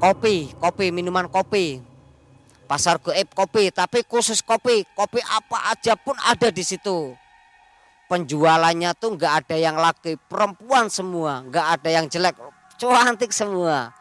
[0.00, 1.97] Kopi kopi minuman kopi
[2.68, 4.84] pasar goib kopi tapi khusus kopi.
[4.92, 7.16] Kopi apa aja pun ada di situ.
[8.12, 11.40] Penjualannya tuh nggak ada yang laki perempuan semua.
[11.48, 12.36] Nggak ada yang jelek
[12.76, 13.96] cantik semua.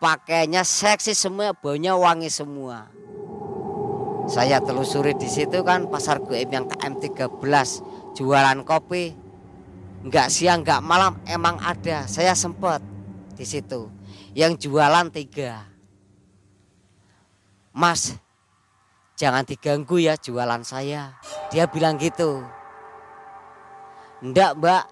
[0.00, 2.88] Pakainya seksi semua baunya wangi semua.
[4.26, 7.38] Saya telusuri di situ kan pasar goib yang KM 13
[8.18, 9.14] jualan kopi
[10.02, 12.04] nggak siang nggak malam emang ada.
[12.08, 12.82] Saya sempet
[13.36, 13.88] di situ.
[14.36, 15.75] Yang jualan tiga
[17.76, 18.16] Mas,
[19.20, 21.12] jangan diganggu ya jualan saya.
[21.52, 22.40] Dia bilang gitu.
[24.24, 24.84] Ndak mbak,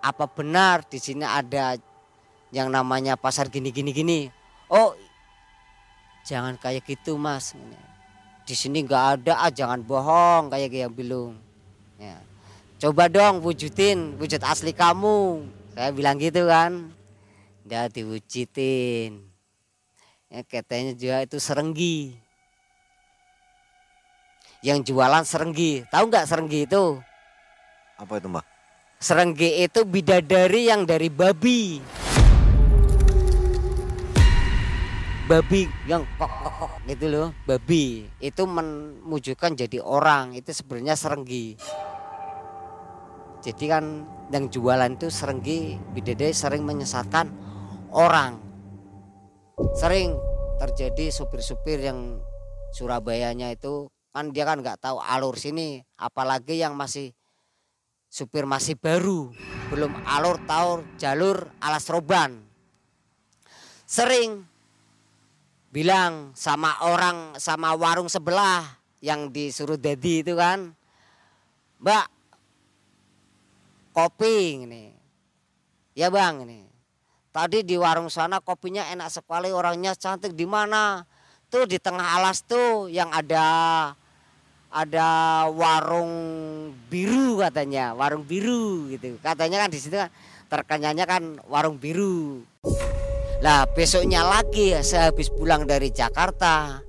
[0.00, 1.76] apa benar di sini ada
[2.48, 4.18] yang namanya pasar gini gini gini?
[4.72, 4.96] Oh,
[6.24, 7.52] jangan kayak gitu mas.
[8.48, 11.36] Di sini nggak ada, ah, jangan bohong kayak yang bilang.
[12.00, 12.16] Ya.
[12.80, 15.44] Coba dong wujudin wujud asli kamu.
[15.76, 16.88] Saya bilang gitu kan.
[17.68, 19.28] Dia diwujudin.
[20.32, 22.16] Ya, katanya juga itu serenggi
[24.60, 25.84] yang jualan serenggi.
[25.88, 27.00] Tahu nggak serenggi itu?
[27.96, 28.44] Apa itu mbak?
[29.00, 31.80] Serenggi itu bidadari yang dari babi.
[35.24, 41.54] Babi yang kok kok kok gitu loh, babi itu menunjukkan jadi orang itu sebenarnya serenggi.
[43.40, 47.30] Jadi kan yang jualan itu serenggi bidadari sering menyesatkan
[47.94, 48.42] orang.
[49.78, 50.18] Sering
[50.58, 52.20] terjadi supir-supir yang
[52.70, 57.14] Surabayanya itu kan dia kan nggak tahu alur sini apalagi yang masih
[58.10, 59.30] supir masih baru.
[59.70, 62.42] Belum alur tahu jalur alas roban.
[63.86, 64.42] Sering
[65.70, 68.66] bilang sama orang sama warung sebelah
[68.98, 70.74] yang disuruh dedi itu kan
[71.78, 72.10] mbak
[73.94, 74.90] kopi ini
[75.94, 76.70] ya bang ini
[77.30, 80.34] tadi di warung sana kopinya enak sekali orangnya cantik.
[80.34, 81.06] Di mana?
[81.50, 83.46] Tuh di tengah alas tuh yang ada
[84.70, 86.14] ada warung
[86.86, 89.18] biru katanya, warung biru gitu.
[89.18, 90.10] Katanya kan di situ kan
[90.46, 92.46] terkenyanya kan warung biru.
[93.42, 96.86] Lah besoknya lagi sehabis pulang dari Jakarta,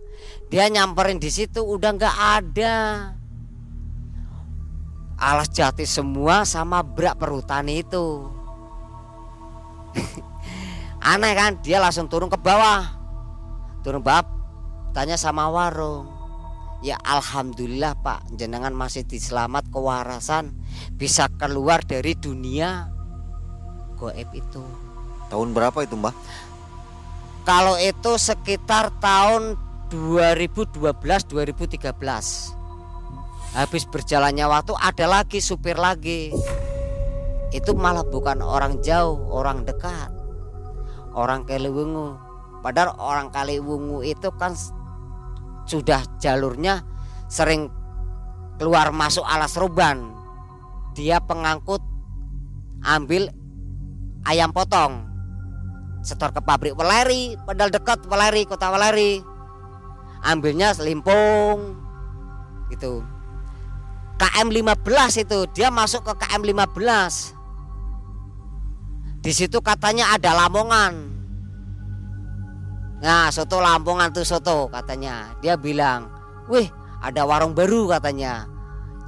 [0.53, 2.77] dia nyamperin di situ udah nggak ada.
[5.21, 8.29] Alas jati semua sama brak perhutani itu.
[11.01, 12.89] Aneh kan, dia langsung turun ke bawah.
[13.85, 14.25] Turun bab,
[14.93, 16.20] tanya sama warung
[16.81, 18.33] Ya Alhamdulillah Pak.
[18.35, 20.57] Jenengan masih diselamat kewarasan.
[20.97, 22.89] Bisa keluar dari dunia
[24.01, 24.65] goib itu.
[25.29, 26.17] Tahun berapa itu mbak?
[27.45, 29.61] Kalau itu sekitar tahun
[29.93, 32.61] 2012-2013
[33.51, 36.31] Habis berjalannya waktu ada lagi supir lagi.
[37.51, 40.07] Itu malah bukan orang jauh, orang dekat.
[41.11, 42.15] Orang Kaliwungu.
[42.63, 44.55] Padahal orang Kaliwungu itu kan
[45.71, 46.84] sudah jalurnya
[47.31, 47.71] sering
[48.60, 50.12] keluar masuk alas roban
[50.91, 51.79] dia pengangkut
[52.84, 53.31] ambil
[54.27, 55.07] ayam potong.
[56.01, 59.21] Setor ke pabrik Weleri padahal dekat Weleri kota Weleri.
[60.21, 61.77] Ambilnya selimpung
[62.69, 63.05] gitu.
[64.21, 67.41] KM 15 itu dia masuk ke KM 15
[69.21, 71.20] di situ katanya ada lamongan
[73.01, 75.33] Nah soto Lampungan tuh soto katanya.
[75.41, 76.07] Dia bilang
[76.45, 76.69] Wih
[77.01, 78.45] ada warung baru katanya.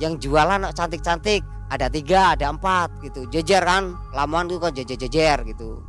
[0.02, 1.46] Yang jualan cantik-cantik.
[1.70, 3.26] Ada tiga ada empat gitu.
[3.30, 3.98] Jejer kan?
[4.14, 5.82] Lamongan tuh kok jejer-jejer gitu.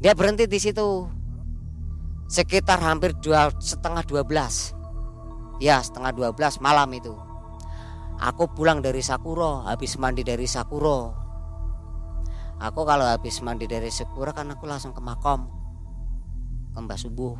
[0.00, 1.08] Dia berhenti di situ.
[2.28, 4.76] Sekitar hampir dua, setengah dua belas.
[5.60, 7.12] Ya setengah dua belas malam itu.
[8.22, 11.10] Aku pulang dari Sakuro Habis mandi dari Sakuro
[12.62, 15.61] Aku kalau habis mandi dari Sakura kan aku langsung ke makom
[16.72, 17.36] kembah subuh.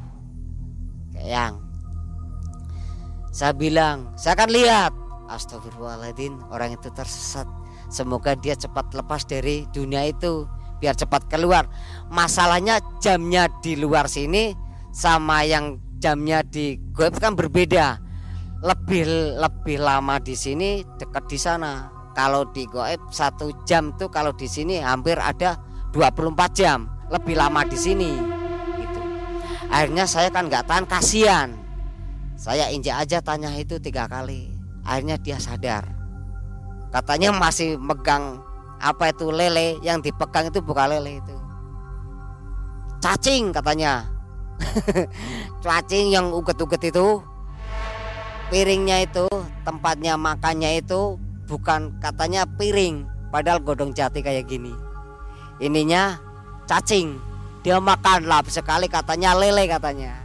[1.17, 1.61] Yang.
[3.33, 4.93] Saya bilang saya akan lihat.
[5.33, 7.49] Astagfirullahaladzim orang itu tersesat.
[7.89, 10.45] Semoga dia cepat lepas dari dunia itu
[10.77, 11.65] biar cepat keluar.
[12.13, 14.53] Masalahnya jamnya di luar sini
[14.93, 17.97] sama yang jamnya di goib kan berbeda.
[18.61, 21.89] Lebih lebih lama di sini dekat di sana.
[22.13, 25.57] Kalau di goib satu jam tuh kalau di sini hampir ada
[25.97, 26.93] 24 jam.
[27.09, 28.32] Lebih lama di sini
[29.73, 31.51] akhirnya saya kan nggak tahan kasihan.
[32.37, 34.53] Saya injak aja tanya itu tiga kali.
[34.85, 35.89] Akhirnya dia sadar.
[36.93, 38.45] Katanya masih megang
[38.77, 41.37] apa itu lele yang dipegang itu bukan lele itu.
[43.01, 44.05] Cacing katanya.
[45.65, 47.23] Cacing yang uget-uget itu
[48.53, 49.25] piringnya itu
[49.65, 51.17] tempatnya makannya itu
[51.49, 54.77] bukan katanya piring padahal godong jati kayak gini.
[55.63, 56.21] Ininya
[56.69, 57.32] cacing
[57.63, 60.19] dia makan lap sekali katanya lele katanya.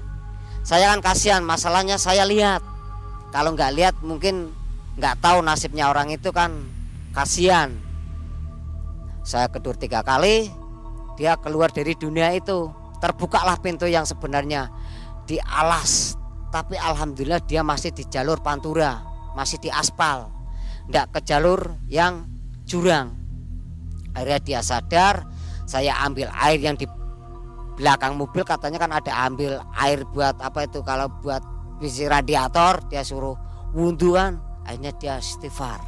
[0.65, 2.65] Saya kan kasihan masalahnya saya lihat.
[3.31, 4.51] Kalau nggak lihat mungkin
[4.97, 6.51] nggak tahu nasibnya orang itu kan.
[7.13, 7.73] Kasihan.
[9.21, 10.49] Saya kedur tiga kali
[11.17, 12.73] dia keluar dari dunia itu.
[12.97, 14.73] Terbukalah pintu yang sebenarnya.
[15.29, 16.17] Di alas
[16.49, 19.07] tapi alhamdulillah dia masih di jalur pantura
[19.37, 20.33] masih di aspal.
[20.89, 22.25] Nggak ke jalur yang
[22.65, 23.13] jurang.
[24.17, 25.29] Akhirnya dia sadar
[25.69, 26.89] saya ambil air yang di
[27.77, 31.45] belakang mobil katanya kan ada ambil air buat apa itu kalau buat
[31.77, 33.37] visi radiator dia suruh
[33.77, 35.79] wudhuan akhirnya dia istighfar.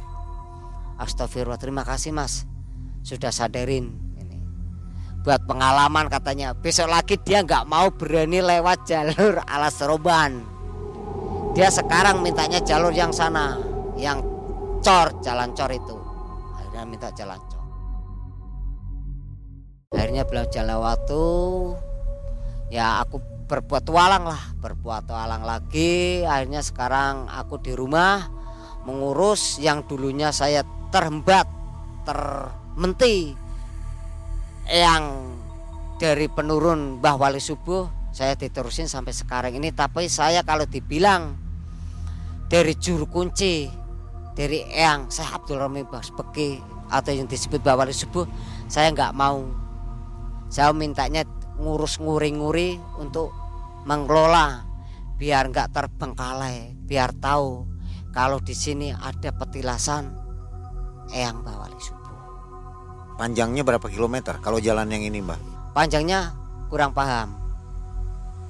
[1.02, 2.46] Astagfirullah terima kasih mas.
[3.02, 4.38] Sudah sadarin ini.
[5.26, 10.46] Buat pengalaman katanya besok lagi dia nggak mau berani lewat jalur alas roban.
[11.58, 13.58] Dia sekarang mintanya jalur yang sana
[13.98, 14.22] yang
[14.78, 15.98] cor jalan cor itu.
[16.54, 17.49] Akhirnya minta jalan
[20.10, 21.22] akhirnya belajar waktu
[22.70, 26.26] ya aku berbuat tualang lah berbuat tualang lagi.
[26.26, 28.26] Akhirnya sekarang aku di rumah
[28.86, 31.46] mengurus yang dulunya saya terhembat
[32.06, 33.38] termenti
[34.70, 35.34] yang
[35.98, 39.70] dari penurun Mbah Wali Subuh saya diterusin sampai sekarang ini.
[39.70, 41.34] Tapi saya kalau dibilang
[42.50, 43.66] dari juru kunci
[44.34, 46.60] dari Eyang saya Abdul Rami Beki
[46.90, 48.28] atau yang disebut Mbah Wali Subuh
[48.70, 49.69] saya nggak mau
[50.50, 51.22] saya mintanya
[51.56, 53.30] ngurus nguri-nguri untuk
[53.86, 54.66] mengelola
[55.14, 57.64] biar nggak terbengkalai biar tahu
[58.10, 60.10] kalau di sini ada petilasan
[61.10, 62.18] Eyang Bawali Subuh
[63.14, 65.38] Panjangnya berapa kilometer kalau jalan yang ini mbak?
[65.70, 66.34] panjangnya
[66.66, 67.38] kurang paham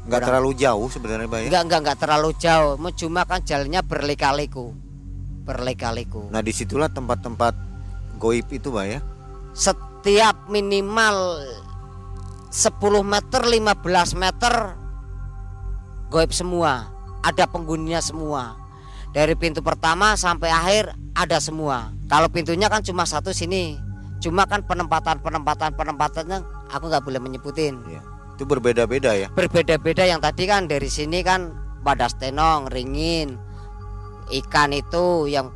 [0.00, 0.28] Nggak Kurang.
[0.32, 1.46] terlalu jauh sebenarnya mbak ya?
[1.52, 4.72] enggak enggak enggak terlalu jauh cuma kan jalannya berlika-liku
[5.44, 7.52] berlika-liku Nah di situlah tempat-tempat
[8.16, 9.00] goib itu mbak ya?
[9.52, 11.44] setiap minimal
[12.50, 14.54] 10 meter 15 meter
[16.10, 16.90] goib semua.
[17.22, 18.58] Ada penghuninya semua.
[19.14, 21.94] Dari pintu pertama sampai akhir ada semua.
[22.10, 23.78] Kalau pintunya kan cuma satu sini.
[24.18, 26.42] Cuma kan penempatan penempatan penempatannya
[26.74, 27.78] aku nggak boleh menyebutin.
[27.86, 28.02] Iya.
[28.34, 29.28] Itu berbeda-beda ya?
[29.30, 30.02] berbeda-beda.
[30.02, 31.54] Yang tadi kan dari sini kan
[31.86, 33.38] badas tenong ringin.
[34.30, 35.54] Ikan itu yang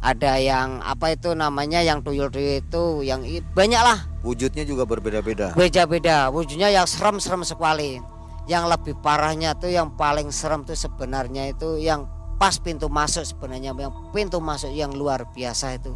[0.00, 3.20] ada yang apa itu namanya yang tuyul-tuyul itu yang
[3.52, 5.56] banyak lah Wujudnya juga berbeda-beda.
[5.56, 6.28] beda-beda.
[6.28, 8.04] Wujudnya yang serem-serem sekali.
[8.44, 12.04] Yang lebih parahnya tuh yang paling serem tuh sebenarnya itu yang
[12.36, 15.92] pas pintu masuk sebenarnya yang pintu masuk yang luar biasa itu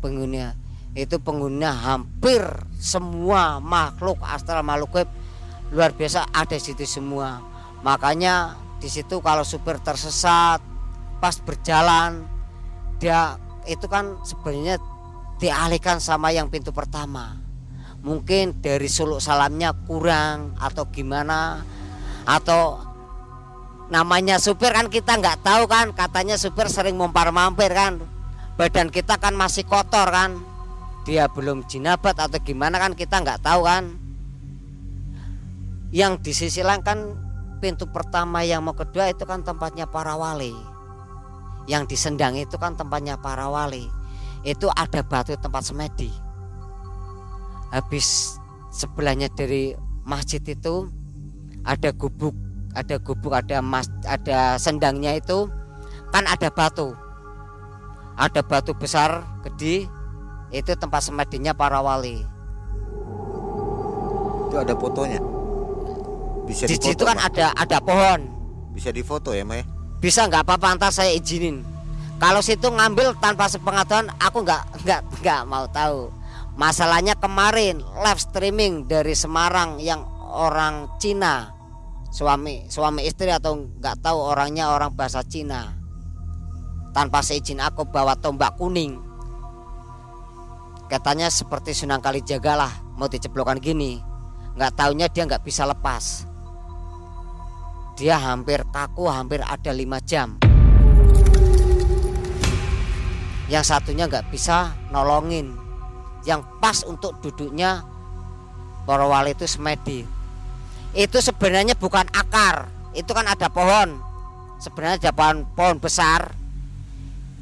[0.00, 0.56] pengguna
[0.96, 2.40] itu pengguna hampir
[2.80, 5.10] semua makhluk astral makhluk gaib
[5.68, 7.40] luar biasa ada di situ semua.
[7.84, 10.64] Makanya di situ kalau supir tersesat
[11.20, 12.24] pas berjalan
[12.98, 13.38] dia
[13.70, 14.82] itu kan sebenarnya
[15.38, 17.38] dialihkan sama yang pintu pertama.
[18.02, 21.62] Mungkin dari suluk salamnya kurang atau gimana
[22.26, 22.78] atau
[23.90, 28.02] namanya supir kan kita nggak tahu kan katanya supir sering mumpar mampir kan.
[28.58, 30.38] Badan kita kan masih kotor kan.
[31.06, 33.94] Dia belum jinabat atau gimana kan kita nggak tahu kan.
[35.94, 37.14] Yang di sisi lain kan
[37.62, 40.77] pintu pertama yang mau kedua itu kan tempatnya para wali
[41.68, 43.86] yang disendang itu kan tempatnya para wali.
[44.42, 46.08] Itu ada batu tempat semedi.
[47.68, 48.40] Habis
[48.72, 49.76] sebelahnya dari
[50.08, 50.88] masjid itu
[51.68, 52.32] ada gubuk
[52.72, 55.52] ada gubuk ada mas ada sendangnya itu
[56.08, 56.96] kan ada batu.
[58.18, 59.86] Ada batu besar gede
[60.50, 62.24] itu tempat semedinya para wali.
[64.48, 65.20] Itu ada fotonya.
[66.48, 68.32] Bisa di situ kan ada ada pohon.
[68.72, 69.77] Bisa difoto ya mbak ya?
[69.98, 71.66] Bisa nggak apa-apa saya izinin.
[72.18, 76.10] Kalau situ ngambil tanpa sepengetahuan aku nggak nggak nggak mau tahu.
[76.58, 81.54] Masalahnya kemarin live streaming dari Semarang yang orang Cina.
[82.10, 85.70] Suami suami istri atau nggak tahu orangnya orang bahasa Cina.
[86.90, 88.98] Tanpa seizin aku bawa tombak kuning.
[90.90, 94.02] Katanya seperti Sunan Kalijaga lah mau diceplokan gini.
[94.58, 96.27] Nggak taunya dia nggak bisa lepas
[97.98, 100.38] dia hampir kaku hampir ada lima jam.
[103.50, 105.50] Yang satunya nggak bisa nolongin.
[106.22, 107.82] Yang pas untuk duduknya
[108.86, 110.06] para wali itu semedi.
[110.94, 112.70] Itu sebenarnya bukan akar.
[112.94, 113.98] Itu kan ada pohon.
[114.62, 116.38] Sebenarnya ada pohon pohon besar.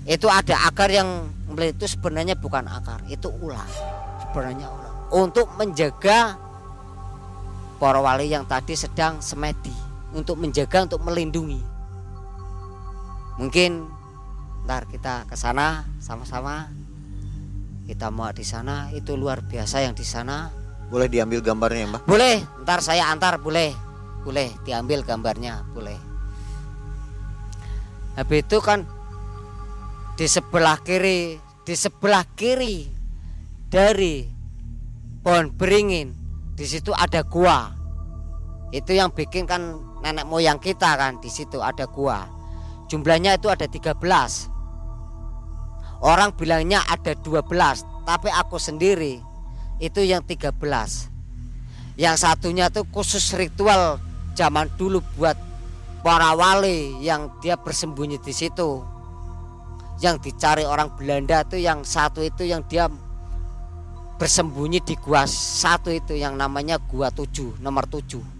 [0.09, 3.04] Itu ada akar yang itu sebenarnya bukan akar.
[3.12, 3.68] Itu ular.
[4.24, 4.92] Sebenarnya ular.
[5.12, 6.40] Untuk menjaga
[7.76, 9.86] para wali yang tadi sedang semedi
[10.16, 11.60] untuk menjaga untuk melindungi.
[13.36, 13.84] Mungkin
[14.64, 16.72] ntar kita ke sana sama-sama.
[17.86, 20.50] Kita mau di sana itu luar biasa yang di sana.
[20.90, 22.02] Boleh diambil gambarnya mbak?
[22.08, 23.76] Boleh ntar saya antar boleh.
[24.24, 25.94] Boleh diambil gambarnya boleh.
[28.16, 28.88] Habis itu kan
[30.16, 32.88] di sebelah kiri di sebelah kiri
[33.68, 34.24] dari
[35.20, 36.16] pohon beringin
[36.56, 37.70] di situ ada gua.
[38.72, 42.30] Itu yang bikin kan nenek moyang kita kan di situ ada gua.
[42.86, 43.98] Jumlahnya itu ada 13
[46.07, 47.42] orang bilangnya ada 12
[48.07, 49.18] tapi aku sendiri
[49.82, 50.54] itu yang 13
[51.98, 53.98] yang satunya tuh khusus ritual
[54.38, 55.34] zaman dulu buat
[56.07, 58.84] para wali yang dia bersembunyi di situ.
[59.98, 62.86] Yang dicari orang Belanda itu yang satu itu yang dia
[64.20, 65.24] bersembunyi di gua.
[65.26, 68.36] Satu itu yang namanya gua tujuh nomor tujuh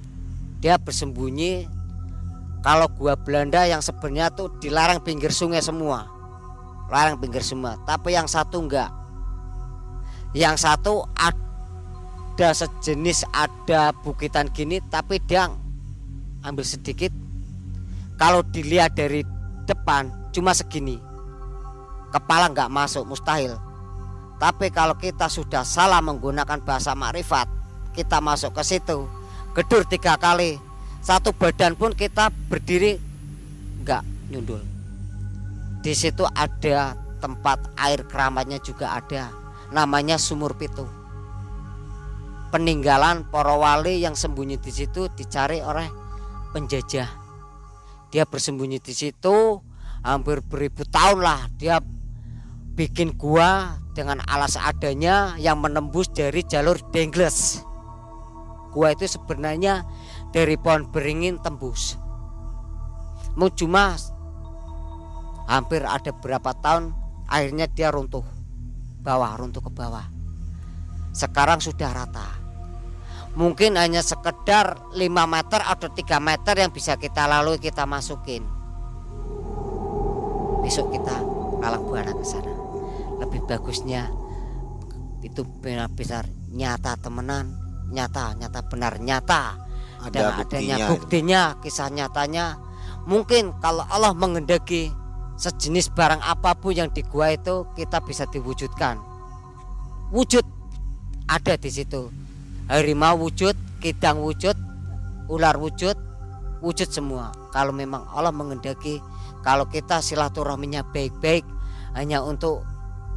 [0.61, 1.68] dia bersembunyi.
[2.64, 6.11] Kalau gua Belanda yang sebenarnya tuh dilarang pinggir sungai semua.
[6.90, 8.90] Larang pinggir semua tapi yang satu enggak.
[10.34, 15.46] Yang satu ada sejenis ada bukitan gini tapi dia
[16.42, 17.14] ambil sedikit.
[18.18, 19.22] Kalau dilihat dari
[19.66, 20.98] depan cuma segini.
[22.11, 23.54] Kepala nggak masuk mustahil.
[24.36, 27.48] Tapi kalau kita sudah salah menggunakan bahasa makrifat
[27.96, 29.09] kita masuk ke situ
[29.57, 30.61] gedur tiga kali.
[31.00, 33.00] Satu badan pun kita berdiri
[33.80, 34.61] nggak nyundul.
[35.80, 36.92] Di situ ada
[37.24, 39.32] tempat air keramatnya juga ada.
[39.72, 40.84] Namanya sumur pitu.
[42.52, 45.88] Peninggalan para wali yang sembunyi di situ dicari oleh
[46.52, 47.09] penjajah.
[48.12, 49.62] Dia bersembunyi di situ
[50.04, 51.40] hampir beribu tahun lah.
[51.57, 51.80] Dia
[52.76, 57.62] bikin gua dengan alas adanya yang menembus dari jalur Dengles.
[58.76, 59.88] Gua itu sebenarnya
[60.36, 61.96] dari pohon beringin tembus.
[63.32, 63.96] Mau cuma
[65.48, 66.92] hampir ada berapa tahun
[67.24, 68.20] akhirnya dia runtuh
[69.00, 70.04] bawah runtuh ke bawah.
[71.16, 72.28] Sekarang sudah rata.
[73.32, 78.44] Mungkin hanya sekedar 5 meter atau 3 meter yang bisa kita lalui kita masukin.
[80.60, 81.16] Besok kita
[81.64, 82.52] kalang buana ke sana
[83.16, 84.12] lebih bagusnya
[85.24, 89.59] itu benar-benar nyata temenan nyata nyata benar nyata.
[90.03, 92.47] Ada dan buktinya adanya buktinya kisah nyatanya.
[93.07, 94.91] Mungkin kalau Allah mengendaki
[95.39, 98.99] sejenis barang apa pun yang di gua itu kita bisa diwujudkan.
[100.11, 100.43] Wujud
[101.26, 102.11] ada di situ.
[102.66, 104.59] Harimau wujud kidang wujud
[105.30, 105.95] ular wujud
[106.62, 107.30] wujud semua.
[107.55, 108.99] Kalau memang Allah mengendaki
[109.47, 111.47] kalau kita silaturahminya baik-baik
[111.95, 112.66] hanya untuk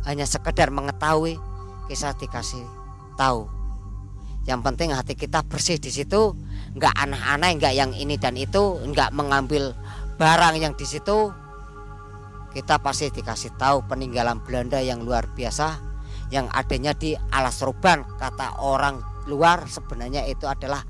[0.05, 1.35] hanya sekedar mengetahui
[1.89, 2.63] kisah dikasih
[3.17, 3.58] tahu
[4.47, 6.35] yang penting hati kita bersih di situ
[6.77, 9.75] nggak aneh-aneh nggak yang ini dan itu nggak mengambil
[10.19, 11.31] barang yang di situ.
[12.49, 15.79] Kita pasti dikasih tahu peninggalan Belanda yang luar biasa
[16.33, 20.81] yang adanya di Alas Roban kata orang luar sebenarnya itu adalah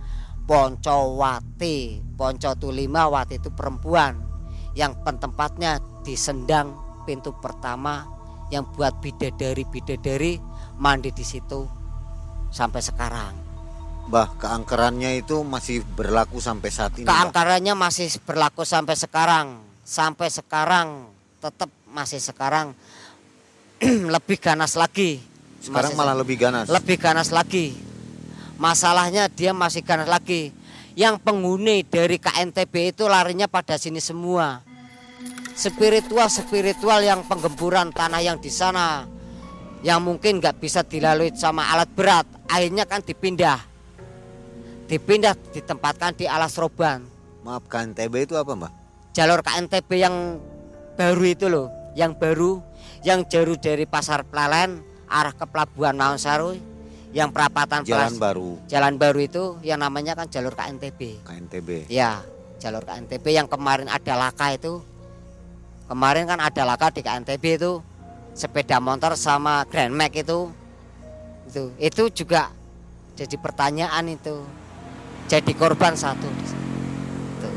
[0.47, 2.03] Poncowati.
[2.19, 4.19] Ponco Tulima Wati itu perempuan
[4.75, 6.75] yang pentempatnya di Sendang
[7.07, 8.03] pintu pertama
[8.51, 10.35] yang buat bidadari bidadari
[10.75, 11.78] mandi di situ
[12.49, 13.33] sampai sekarang.
[14.09, 17.05] Bah, keangkerannya itu masih berlaku sampai saat ini.
[17.05, 17.13] Mbah.
[17.13, 19.61] Keangkarannya masih berlaku sampai sekarang.
[19.85, 21.09] Sampai sekarang
[21.41, 22.73] tetap masih sekarang
[24.15, 25.21] lebih ganas lagi.
[25.59, 26.65] Sekarang Masih malah lebih ganas.
[26.71, 27.75] lebih ganas lagi.
[28.57, 30.51] Masalahnya dia masih ganas lagi.
[30.97, 34.61] Yang penghuni dari KNTB itu larinya pada sini semua.
[35.55, 39.03] Spiritual spiritual yang penggemburan tanah yang di sana
[39.83, 43.61] yang mungkin nggak bisa dilalui sama alat berat, akhirnya kan dipindah.
[44.89, 47.05] Dipindah ditempatkan di alas roban.
[47.45, 48.71] Maaf, KNTB itu apa, Mbak?
[49.13, 50.41] Jalur KNTB yang
[50.97, 52.59] baru itu loh, yang baru
[53.05, 56.57] yang jauh dari Pasar Plalen arah ke Pelabuhan Maunsaru
[57.09, 61.25] yang perapatan Jalan Pelas- baru Jalan baru itu yang namanya kan jalur KNTB.
[61.25, 61.89] KNTB.
[61.89, 62.21] Ya,
[62.59, 64.81] jalur KNTB yang kemarin ada laka itu.
[65.89, 67.81] Kemarin kan ada laka di KNTB itu
[68.37, 70.53] sepeda motor sama Grand Max itu.
[71.49, 72.53] Itu itu juga
[73.17, 74.45] jadi pertanyaan itu.
[75.25, 76.29] Jadi korban satu.
[77.41, 77.53] Tuh.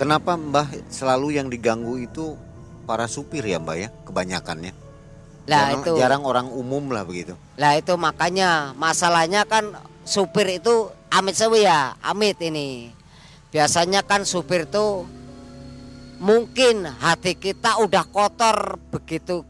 [0.00, 2.36] Kenapa Mbah selalu yang diganggu itu
[2.88, 3.88] para supir ya, Mbak ya?
[4.08, 4.72] Kebanyakannya.
[5.46, 5.92] Lah jarang, itu.
[6.00, 7.38] jarang orang umum lah begitu.
[7.60, 12.90] Lah itu makanya masalahnya kan supir itu amit sewi ya, amit ini.
[13.54, 15.06] Biasanya kan supir itu
[16.18, 19.44] mungkin hati kita udah kotor begitu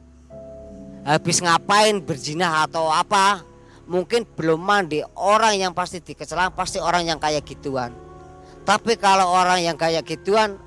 [1.06, 3.46] habis ngapain berzina atau apa
[3.86, 5.06] mungkin belum mandi.
[5.14, 7.94] Orang yang pasti dikecelang pasti orang yang kayak gituan.
[8.66, 10.58] Tapi kalau orang yang kayak gituan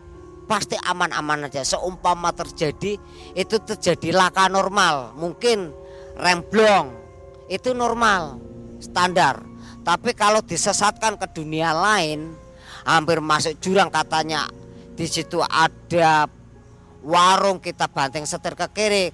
[0.47, 1.67] pasti aman-aman aja.
[1.67, 2.95] Seumpama terjadi
[3.35, 5.11] itu terjadi laka normal.
[5.19, 5.75] Mungkin
[6.15, 6.95] remblong
[7.51, 8.39] itu normal
[8.79, 9.43] standar.
[9.83, 12.31] Tapi kalau disesatkan ke dunia lain
[12.87, 14.47] hampir masuk jurang katanya
[14.95, 16.31] di situ ada
[17.03, 19.05] warung kita banting setir ke kiri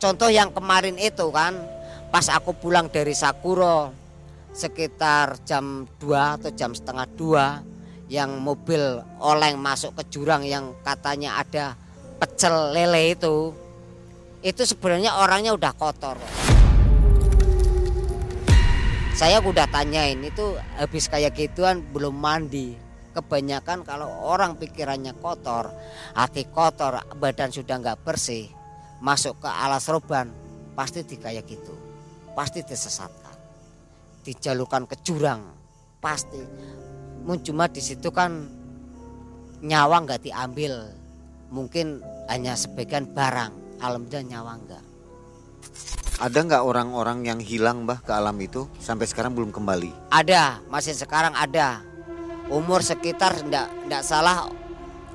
[0.00, 1.60] contoh yang kemarin itu kan
[2.08, 3.92] pas aku pulang dari Sakuro
[4.50, 7.62] sekitar jam 2 atau jam setengah dua
[8.10, 11.78] yang mobil oleng masuk ke jurang yang katanya ada
[12.18, 13.54] pecel lele itu
[14.42, 16.16] itu sebenarnya orangnya udah kotor.
[19.14, 22.72] Saya udah tanyain itu habis kayak gituan belum mandi?
[23.12, 25.70] Kebanyakan kalau orang pikirannya kotor
[26.16, 28.59] hati kotor badan sudah nggak bersih
[29.00, 30.28] masuk ke alas roban
[30.76, 31.72] pasti di kayak gitu
[32.36, 33.36] pasti disesatkan
[34.22, 35.40] dijalurkan ke jurang
[35.98, 36.40] pasti
[37.44, 38.48] cuma di situ kan
[39.60, 40.92] nyawa nggak diambil
[41.52, 44.84] mungkin hanya sebagian barang alhamdulillah nyawa enggak
[46.20, 50.12] ada nggak orang-orang yang hilang bah ke alam itu sampai sekarang belum kembali?
[50.12, 51.80] Ada, masih sekarang ada.
[52.52, 54.52] Umur sekitar enggak enggak salah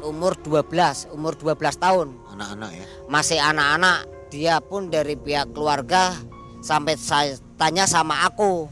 [0.02, 2.10] umur 12, umur 12 tahun.
[2.36, 2.86] Anak-anak ya.
[3.08, 6.12] Masih anak-anak, dia pun dari pihak keluarga
[6.60, 8.68] sampai saya tanya sama aku.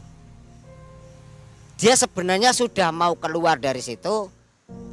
[1.80, 4.28] Dia sebenarnya sudah mau keluar dari situ,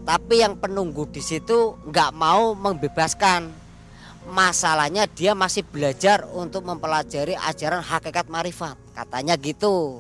[0.08, 3.52] tapi yang penunggu di situ nggak mau membebaskan.
[4.32, 8.80] Masalahnya dia masih belajar untuk mempelajari ajaran hakikat marifat.
[8.96, 10.00] Katanya gitu.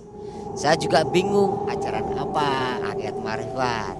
[0.55, 2.47] Saya juga bingung ajaran apa
[2.87, 3.95] hakikat marifat?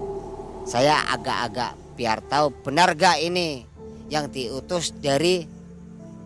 [0.64, 3.71] Saya agak-agak biar tahu benar gak ini
[4.12, 5.48] yang diutus dari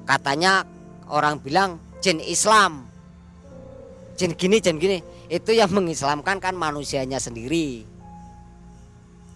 [0.02, 0.66] katanya
[1.06, 2.82] orang bilang jin Islam.
[4.18, 4.98] Jin gini jin gini.
[5.30, 7.86] Itu yang mengislamkan kan manusianya sendiri.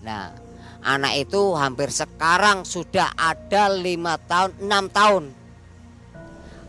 [0.03, 0.35] Nah
[0.83, 5.25] anak itu hampir sekarang sudah ada lima tahun enam tahun.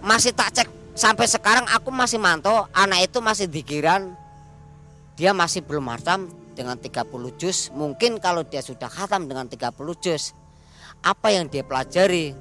[0.06, 4.14] Masih tak cek sampai sekarang aku masih mantau anak itu masih dikiran.
[5.18, 7.70] Dia masih belum hatam dengan 30 juz.
[7.74, 10.34] Mungkin kalau dia sudah khatam dengan 30 juz
[11.02, 12.34] apa yang dia pelajari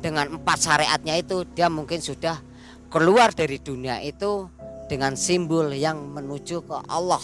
[0.00, 2.40] dengan empat syariatnya itu dia mungkin sudah
[2.88, 4.48] keluar dari dunia itu
[4.88, 7.22] dengan simbol yang menuju ke Allah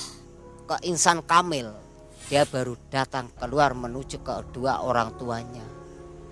[0.69, 1.83] ke insan kamil
[2.33, 5.61] dia baru datang keluar menuju ke dua orang tuanya.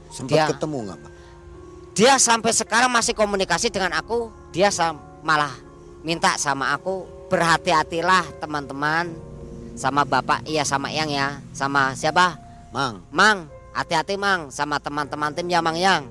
[0.08, 1.12] Sempat dia, ketemu nggak Pak?
[1.92, 4.32] Dia sampai sekarang masih komunikasi dengan aku.
[4.48, 4.72] Dia
[5.20, 5.52] malah
[6.00, 9.12] minta sama aku berhati-hatilah teman-teman
[9.76, 12.40] sama bapak iya sama yang ya sama siapa
[12.72, 13.46] Mang Mang
[13.76, 16.08] hati-hati Mang sama teman-teman tim ya Mang yang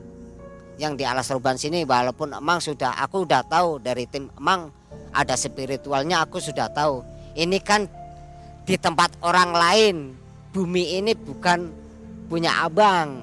[0.80, 4.72] yang di alas ruban sini walaupun Mang sudah aku udah tahu dari tim Mang
[5.12, 7.04] ada spiritualnya aku sudah tahu
[7.40, 7.88] ini kan
[8.70, 9.96] di tempat orang lain.
[10.50, 11.70] Bumi ini bukan
[12.30, 13.22] punya abang.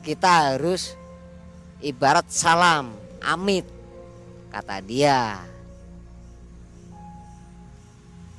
[0.00, 0.96] Kita harus
[1.84, 3.64] ibarat salam, amit,
[4.48, 5.40] kata dia.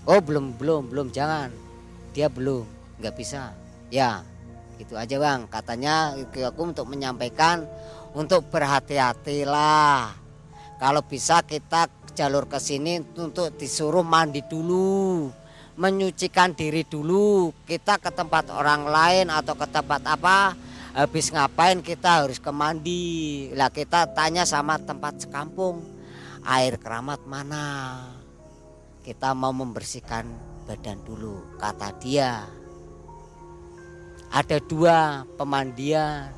[0.10, 1.54] Oh belum belum belum jangan,
[2.14, 2.66] dia belum
[2.98, 3.54] nggak bisa.
[3.94, 4.26] Ya
[4.82, 5.46] gitu aja bang.
[5.46, 7.70] Katanya aku untuk menyampaikan
[8.18, 10.18] untuk berhati-hatilah.
[10.82, 15.32] Kalau bisa kita jalur ke sini untuk disuruh mandi dulu
[15.80, 20.54] menyucikan diri dulu kita ke tempat orang lain atau ke tempat apa
[20.92, 25.80] habis ngapain kita harus ke mandi lah kita tanya sama tempat sekampung
[26.44, 27.98] air keramat mana
[29.02, 30.28] kita mau membersihkan
[30.68, 32.44] badan dulu kata dia
[34.32, 36.32] ada dua pemandian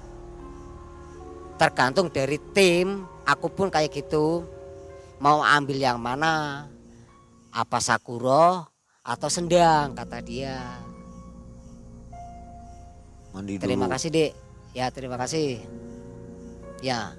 [1.61, 4.43] tergantung dari tim aku pun kayak gitu
[5.21, 6.65] mau ambil yang mana
[7.53, 8.65] apa sakuro
[9.03, 10.57] atau sendang kata dia.
[13.35, 13.63] Mandi dulu.
[13.67, 14.31] Terima kasih dek.
[14.73, 15.61] Ya terima kasih.
[16.81, 17.13] Ya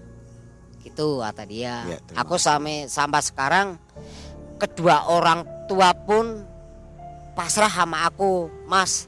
[0.83, 1.87] gitu kata dia.
[1.87, 3.67] Ya, Aku sampai sampai sekarang
[4.59, 6.45] kedua orang tua pun
[7.39, 9.07] pasrah sama aku, Mas.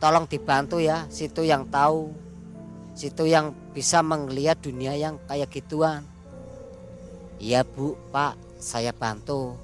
[0.00, 2.08] Tolong dibantu ya, situ yang tahu,
[2.96, 6.02] situ yang bisa melihat dunia yang kayak gituan.
[7.36, 9.60] Iya bu, pak, saya bantu.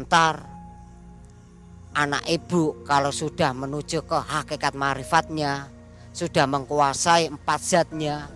[0.00, 0.60] Ntar
[1.94, 5.66] anak ibu kalau sudah menuju ke hakikat marifatnya
[6.14, 8.30] sudah menguasai empat zatnya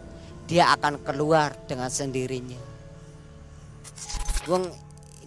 [0.50, 2.58] dia akan keluar dengan sendirinya
[4.44, 4.68] Wong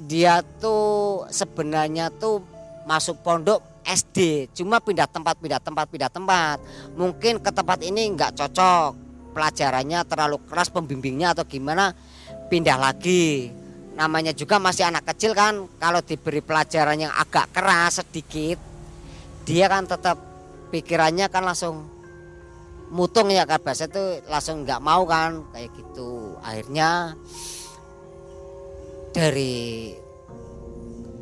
[0.05, 2.43] dia tuh sebenarnya tuh
[2.85, 6.59] masuk pondok SD, cuma pindah tempat, pindah tempat, pindah tempat.
[6.99, 8.91] Mungkin ke tempat ini nggak cocok,
[9.31, 11.95] pelajarannya terlalu keras pembimbingnya atau gimana,
[12.51, 13.47] pindah lagi.
[13.95, 18.59] Namanya juga masih anak kecil kan, kalau diberi pelajaran yang agak keras sedikit,
[19.47, 20.19] dia kan tetap
[20.69, 21.87] pikirannya kan langsung
[22.87, 26.35] mutung ya kan bahasa itu langsung nggak mau kan kayak gitu.
[26.43, 27.15] Akhirnya
[29.11, 29.95] dari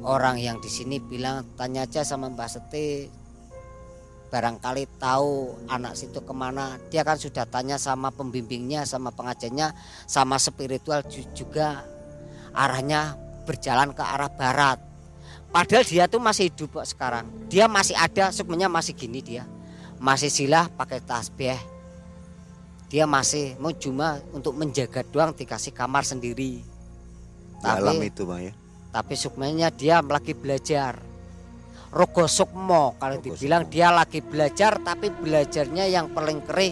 [0.05, 3.09] orang yang di sini bilang tanya aja sama Mbak Seti
[4.29, 6.77] barangkali tahu anak situ ke mana.
[6.93, 9.73] Dia kan sudah tanya sama pembimbingnya sama pengajarnya
[10.05, 11.01] sama spiritual
[11.33, 11.83] juga.
[12.55, 14.79] Arahnya berjalan ke arah barat.
[15.51, 17.25] Padahal dia tuh masih hidup kok sekarang.
[17.47, 19.43] Dia masih ada sebenarnya masih gini dia.
[19.99, 21.59] Masih silah pakai tasbih.
[22.91, 26.63] Dia masih mau cuma untuk menjaga doang dikasih kamar sendiri.
[27.63, 28.64] Dalam itu bang ya
[28.95, 30.95] tapi sukmanya dia lagi belajar.
[31.91, 33.73] Rogo sukmo kalau Rogo dibilang sukmo.
[33.75, 36.71] dia lagi belajar tapi belajarnya yang paling kerih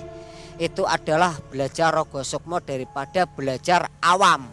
[0.55, 4.47] itu adalah belajar rogo sukmo daripada belajar awam.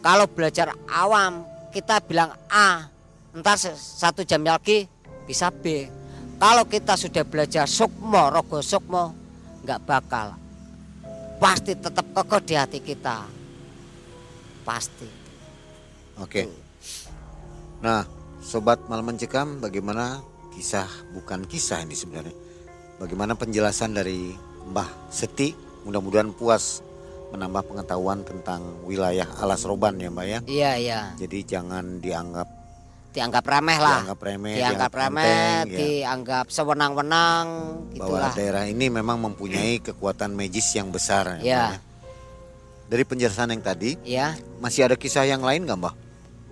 [0.00, 2.88] Kalau belajar awam kita bilang A
[3.36, 4.88] entar satu jam lagi
[5.28, 5.92] bisa B.
[6.40, 9.12] Kalau kita sudah belajar sukmo rogo sukmo
[9.68, 10.32] nggak bakal.
[11.36, 13.28] Pasti tetap kokoh di hati kita.
[14.64, 15.08] Pasti.
[16.16, 16.65] Oke.
[17.84, 18.08] Nah,
[18.40, 20.22] sobat malam mencekam, bagaimana
[20.56, 22.34] kisah bukan kisah ini sebenarnya?
[22.96, 24.32] Bagaimana penjelasan dari
[24.72, 25.52] Mbah Seti?
[25.84, 26.82] Mudah-mudahan puas
[27.30, 30.40] menambah pengetahuan tentang wilayah Alas Roban ya Mbak ya.
[30.46, 32.48] iya iya Jadi jangan dianggap
[33.16, 35.78] dianggap remeh lah dianggap remeh, dianggap remeh enteng, ya.
[35.80, 37.46] dianggap sewenang-wenang
[37.96, 41.40] bahwa gitulah daerah ini memang mempunyai kekuatan magis yang besar.
[41.40, 41.72] Ya.
[41.72, 41.80] Mbak ya.
[42.86, 45.94] Dari penjelasan yang tadi, ya masih ada kisah yang lain nggak Mbah?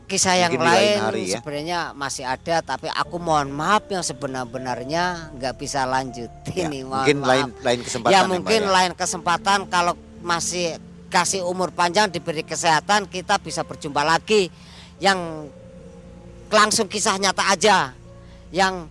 [0.05, 1.35] Kisah yang Mungkin lain lain hari ya.
[1.35, 7.01] sebenarnya masih ada tapi aku mohon maaf yang sebenar-benarnya nggak bisa lanjut Ya, ini mohon
[7.01, 7.29] mungkin maaf.
[7.31, 8.71] lain lain kesempatan ya Mbak mungkin ya.
[8.71, 10.77] lain kesempatan kalau masih
[11.09, 14.53] kasih umur panjang diberi kesehatan kita bisa berjumpa lagi
[14.99, 15.49] yang
[16.49, 17.91] langsung kisah nyata aja
[18.51, 18.87] yang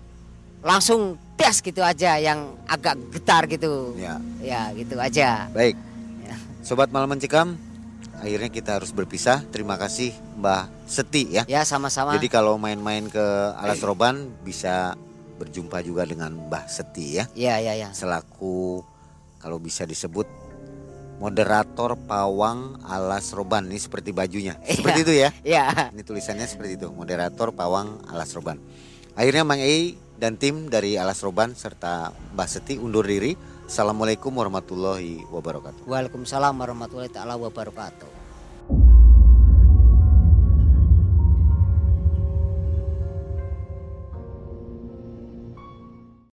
[0.60, 4.18] langsung tes gitu aja yang agak getar gitu Ya.
[4.40, 5.76] ya gitu aja Baik.
[6.22, 6.36] Ya.
[6.62, 7.60] Sobat Malam Mencekam,
[8.20, 9.44] akhirnya kita harus berpisah.
[9.50, 11.44] Terima kasih Mbah Seti ya.
[11.50, 13.26] ya sama-sama Jadi kalau main-main ke
[13.60, 14.96] Alas Roban bisa
[15.42, 17.26] berjumpa juga dengan Mbah Seti ya.
[17.34, 18.84] ya ya ya Selaku
[19.44, 20.26] kalau bisa disebut
[21.24, 24.60] moderator pawang Alas Roban ini seperti bajunya.
[24.68, 25.30] Seperti itu ya.
[25.46, 28.60] ya Ini tulisannya seperti itu, moderator pawang Alas Roban.
[29.14, 33.53] Akhirnya Mang Ei dan tim dari Alas Roban serta Mbah Seti undur diri.
[33.64, 35.88] Assalamualaikum warahmatullahi wabarakatuh.
[35.88, 38.13] Waalaikumsalam warahmatullahi taala wabarakatuh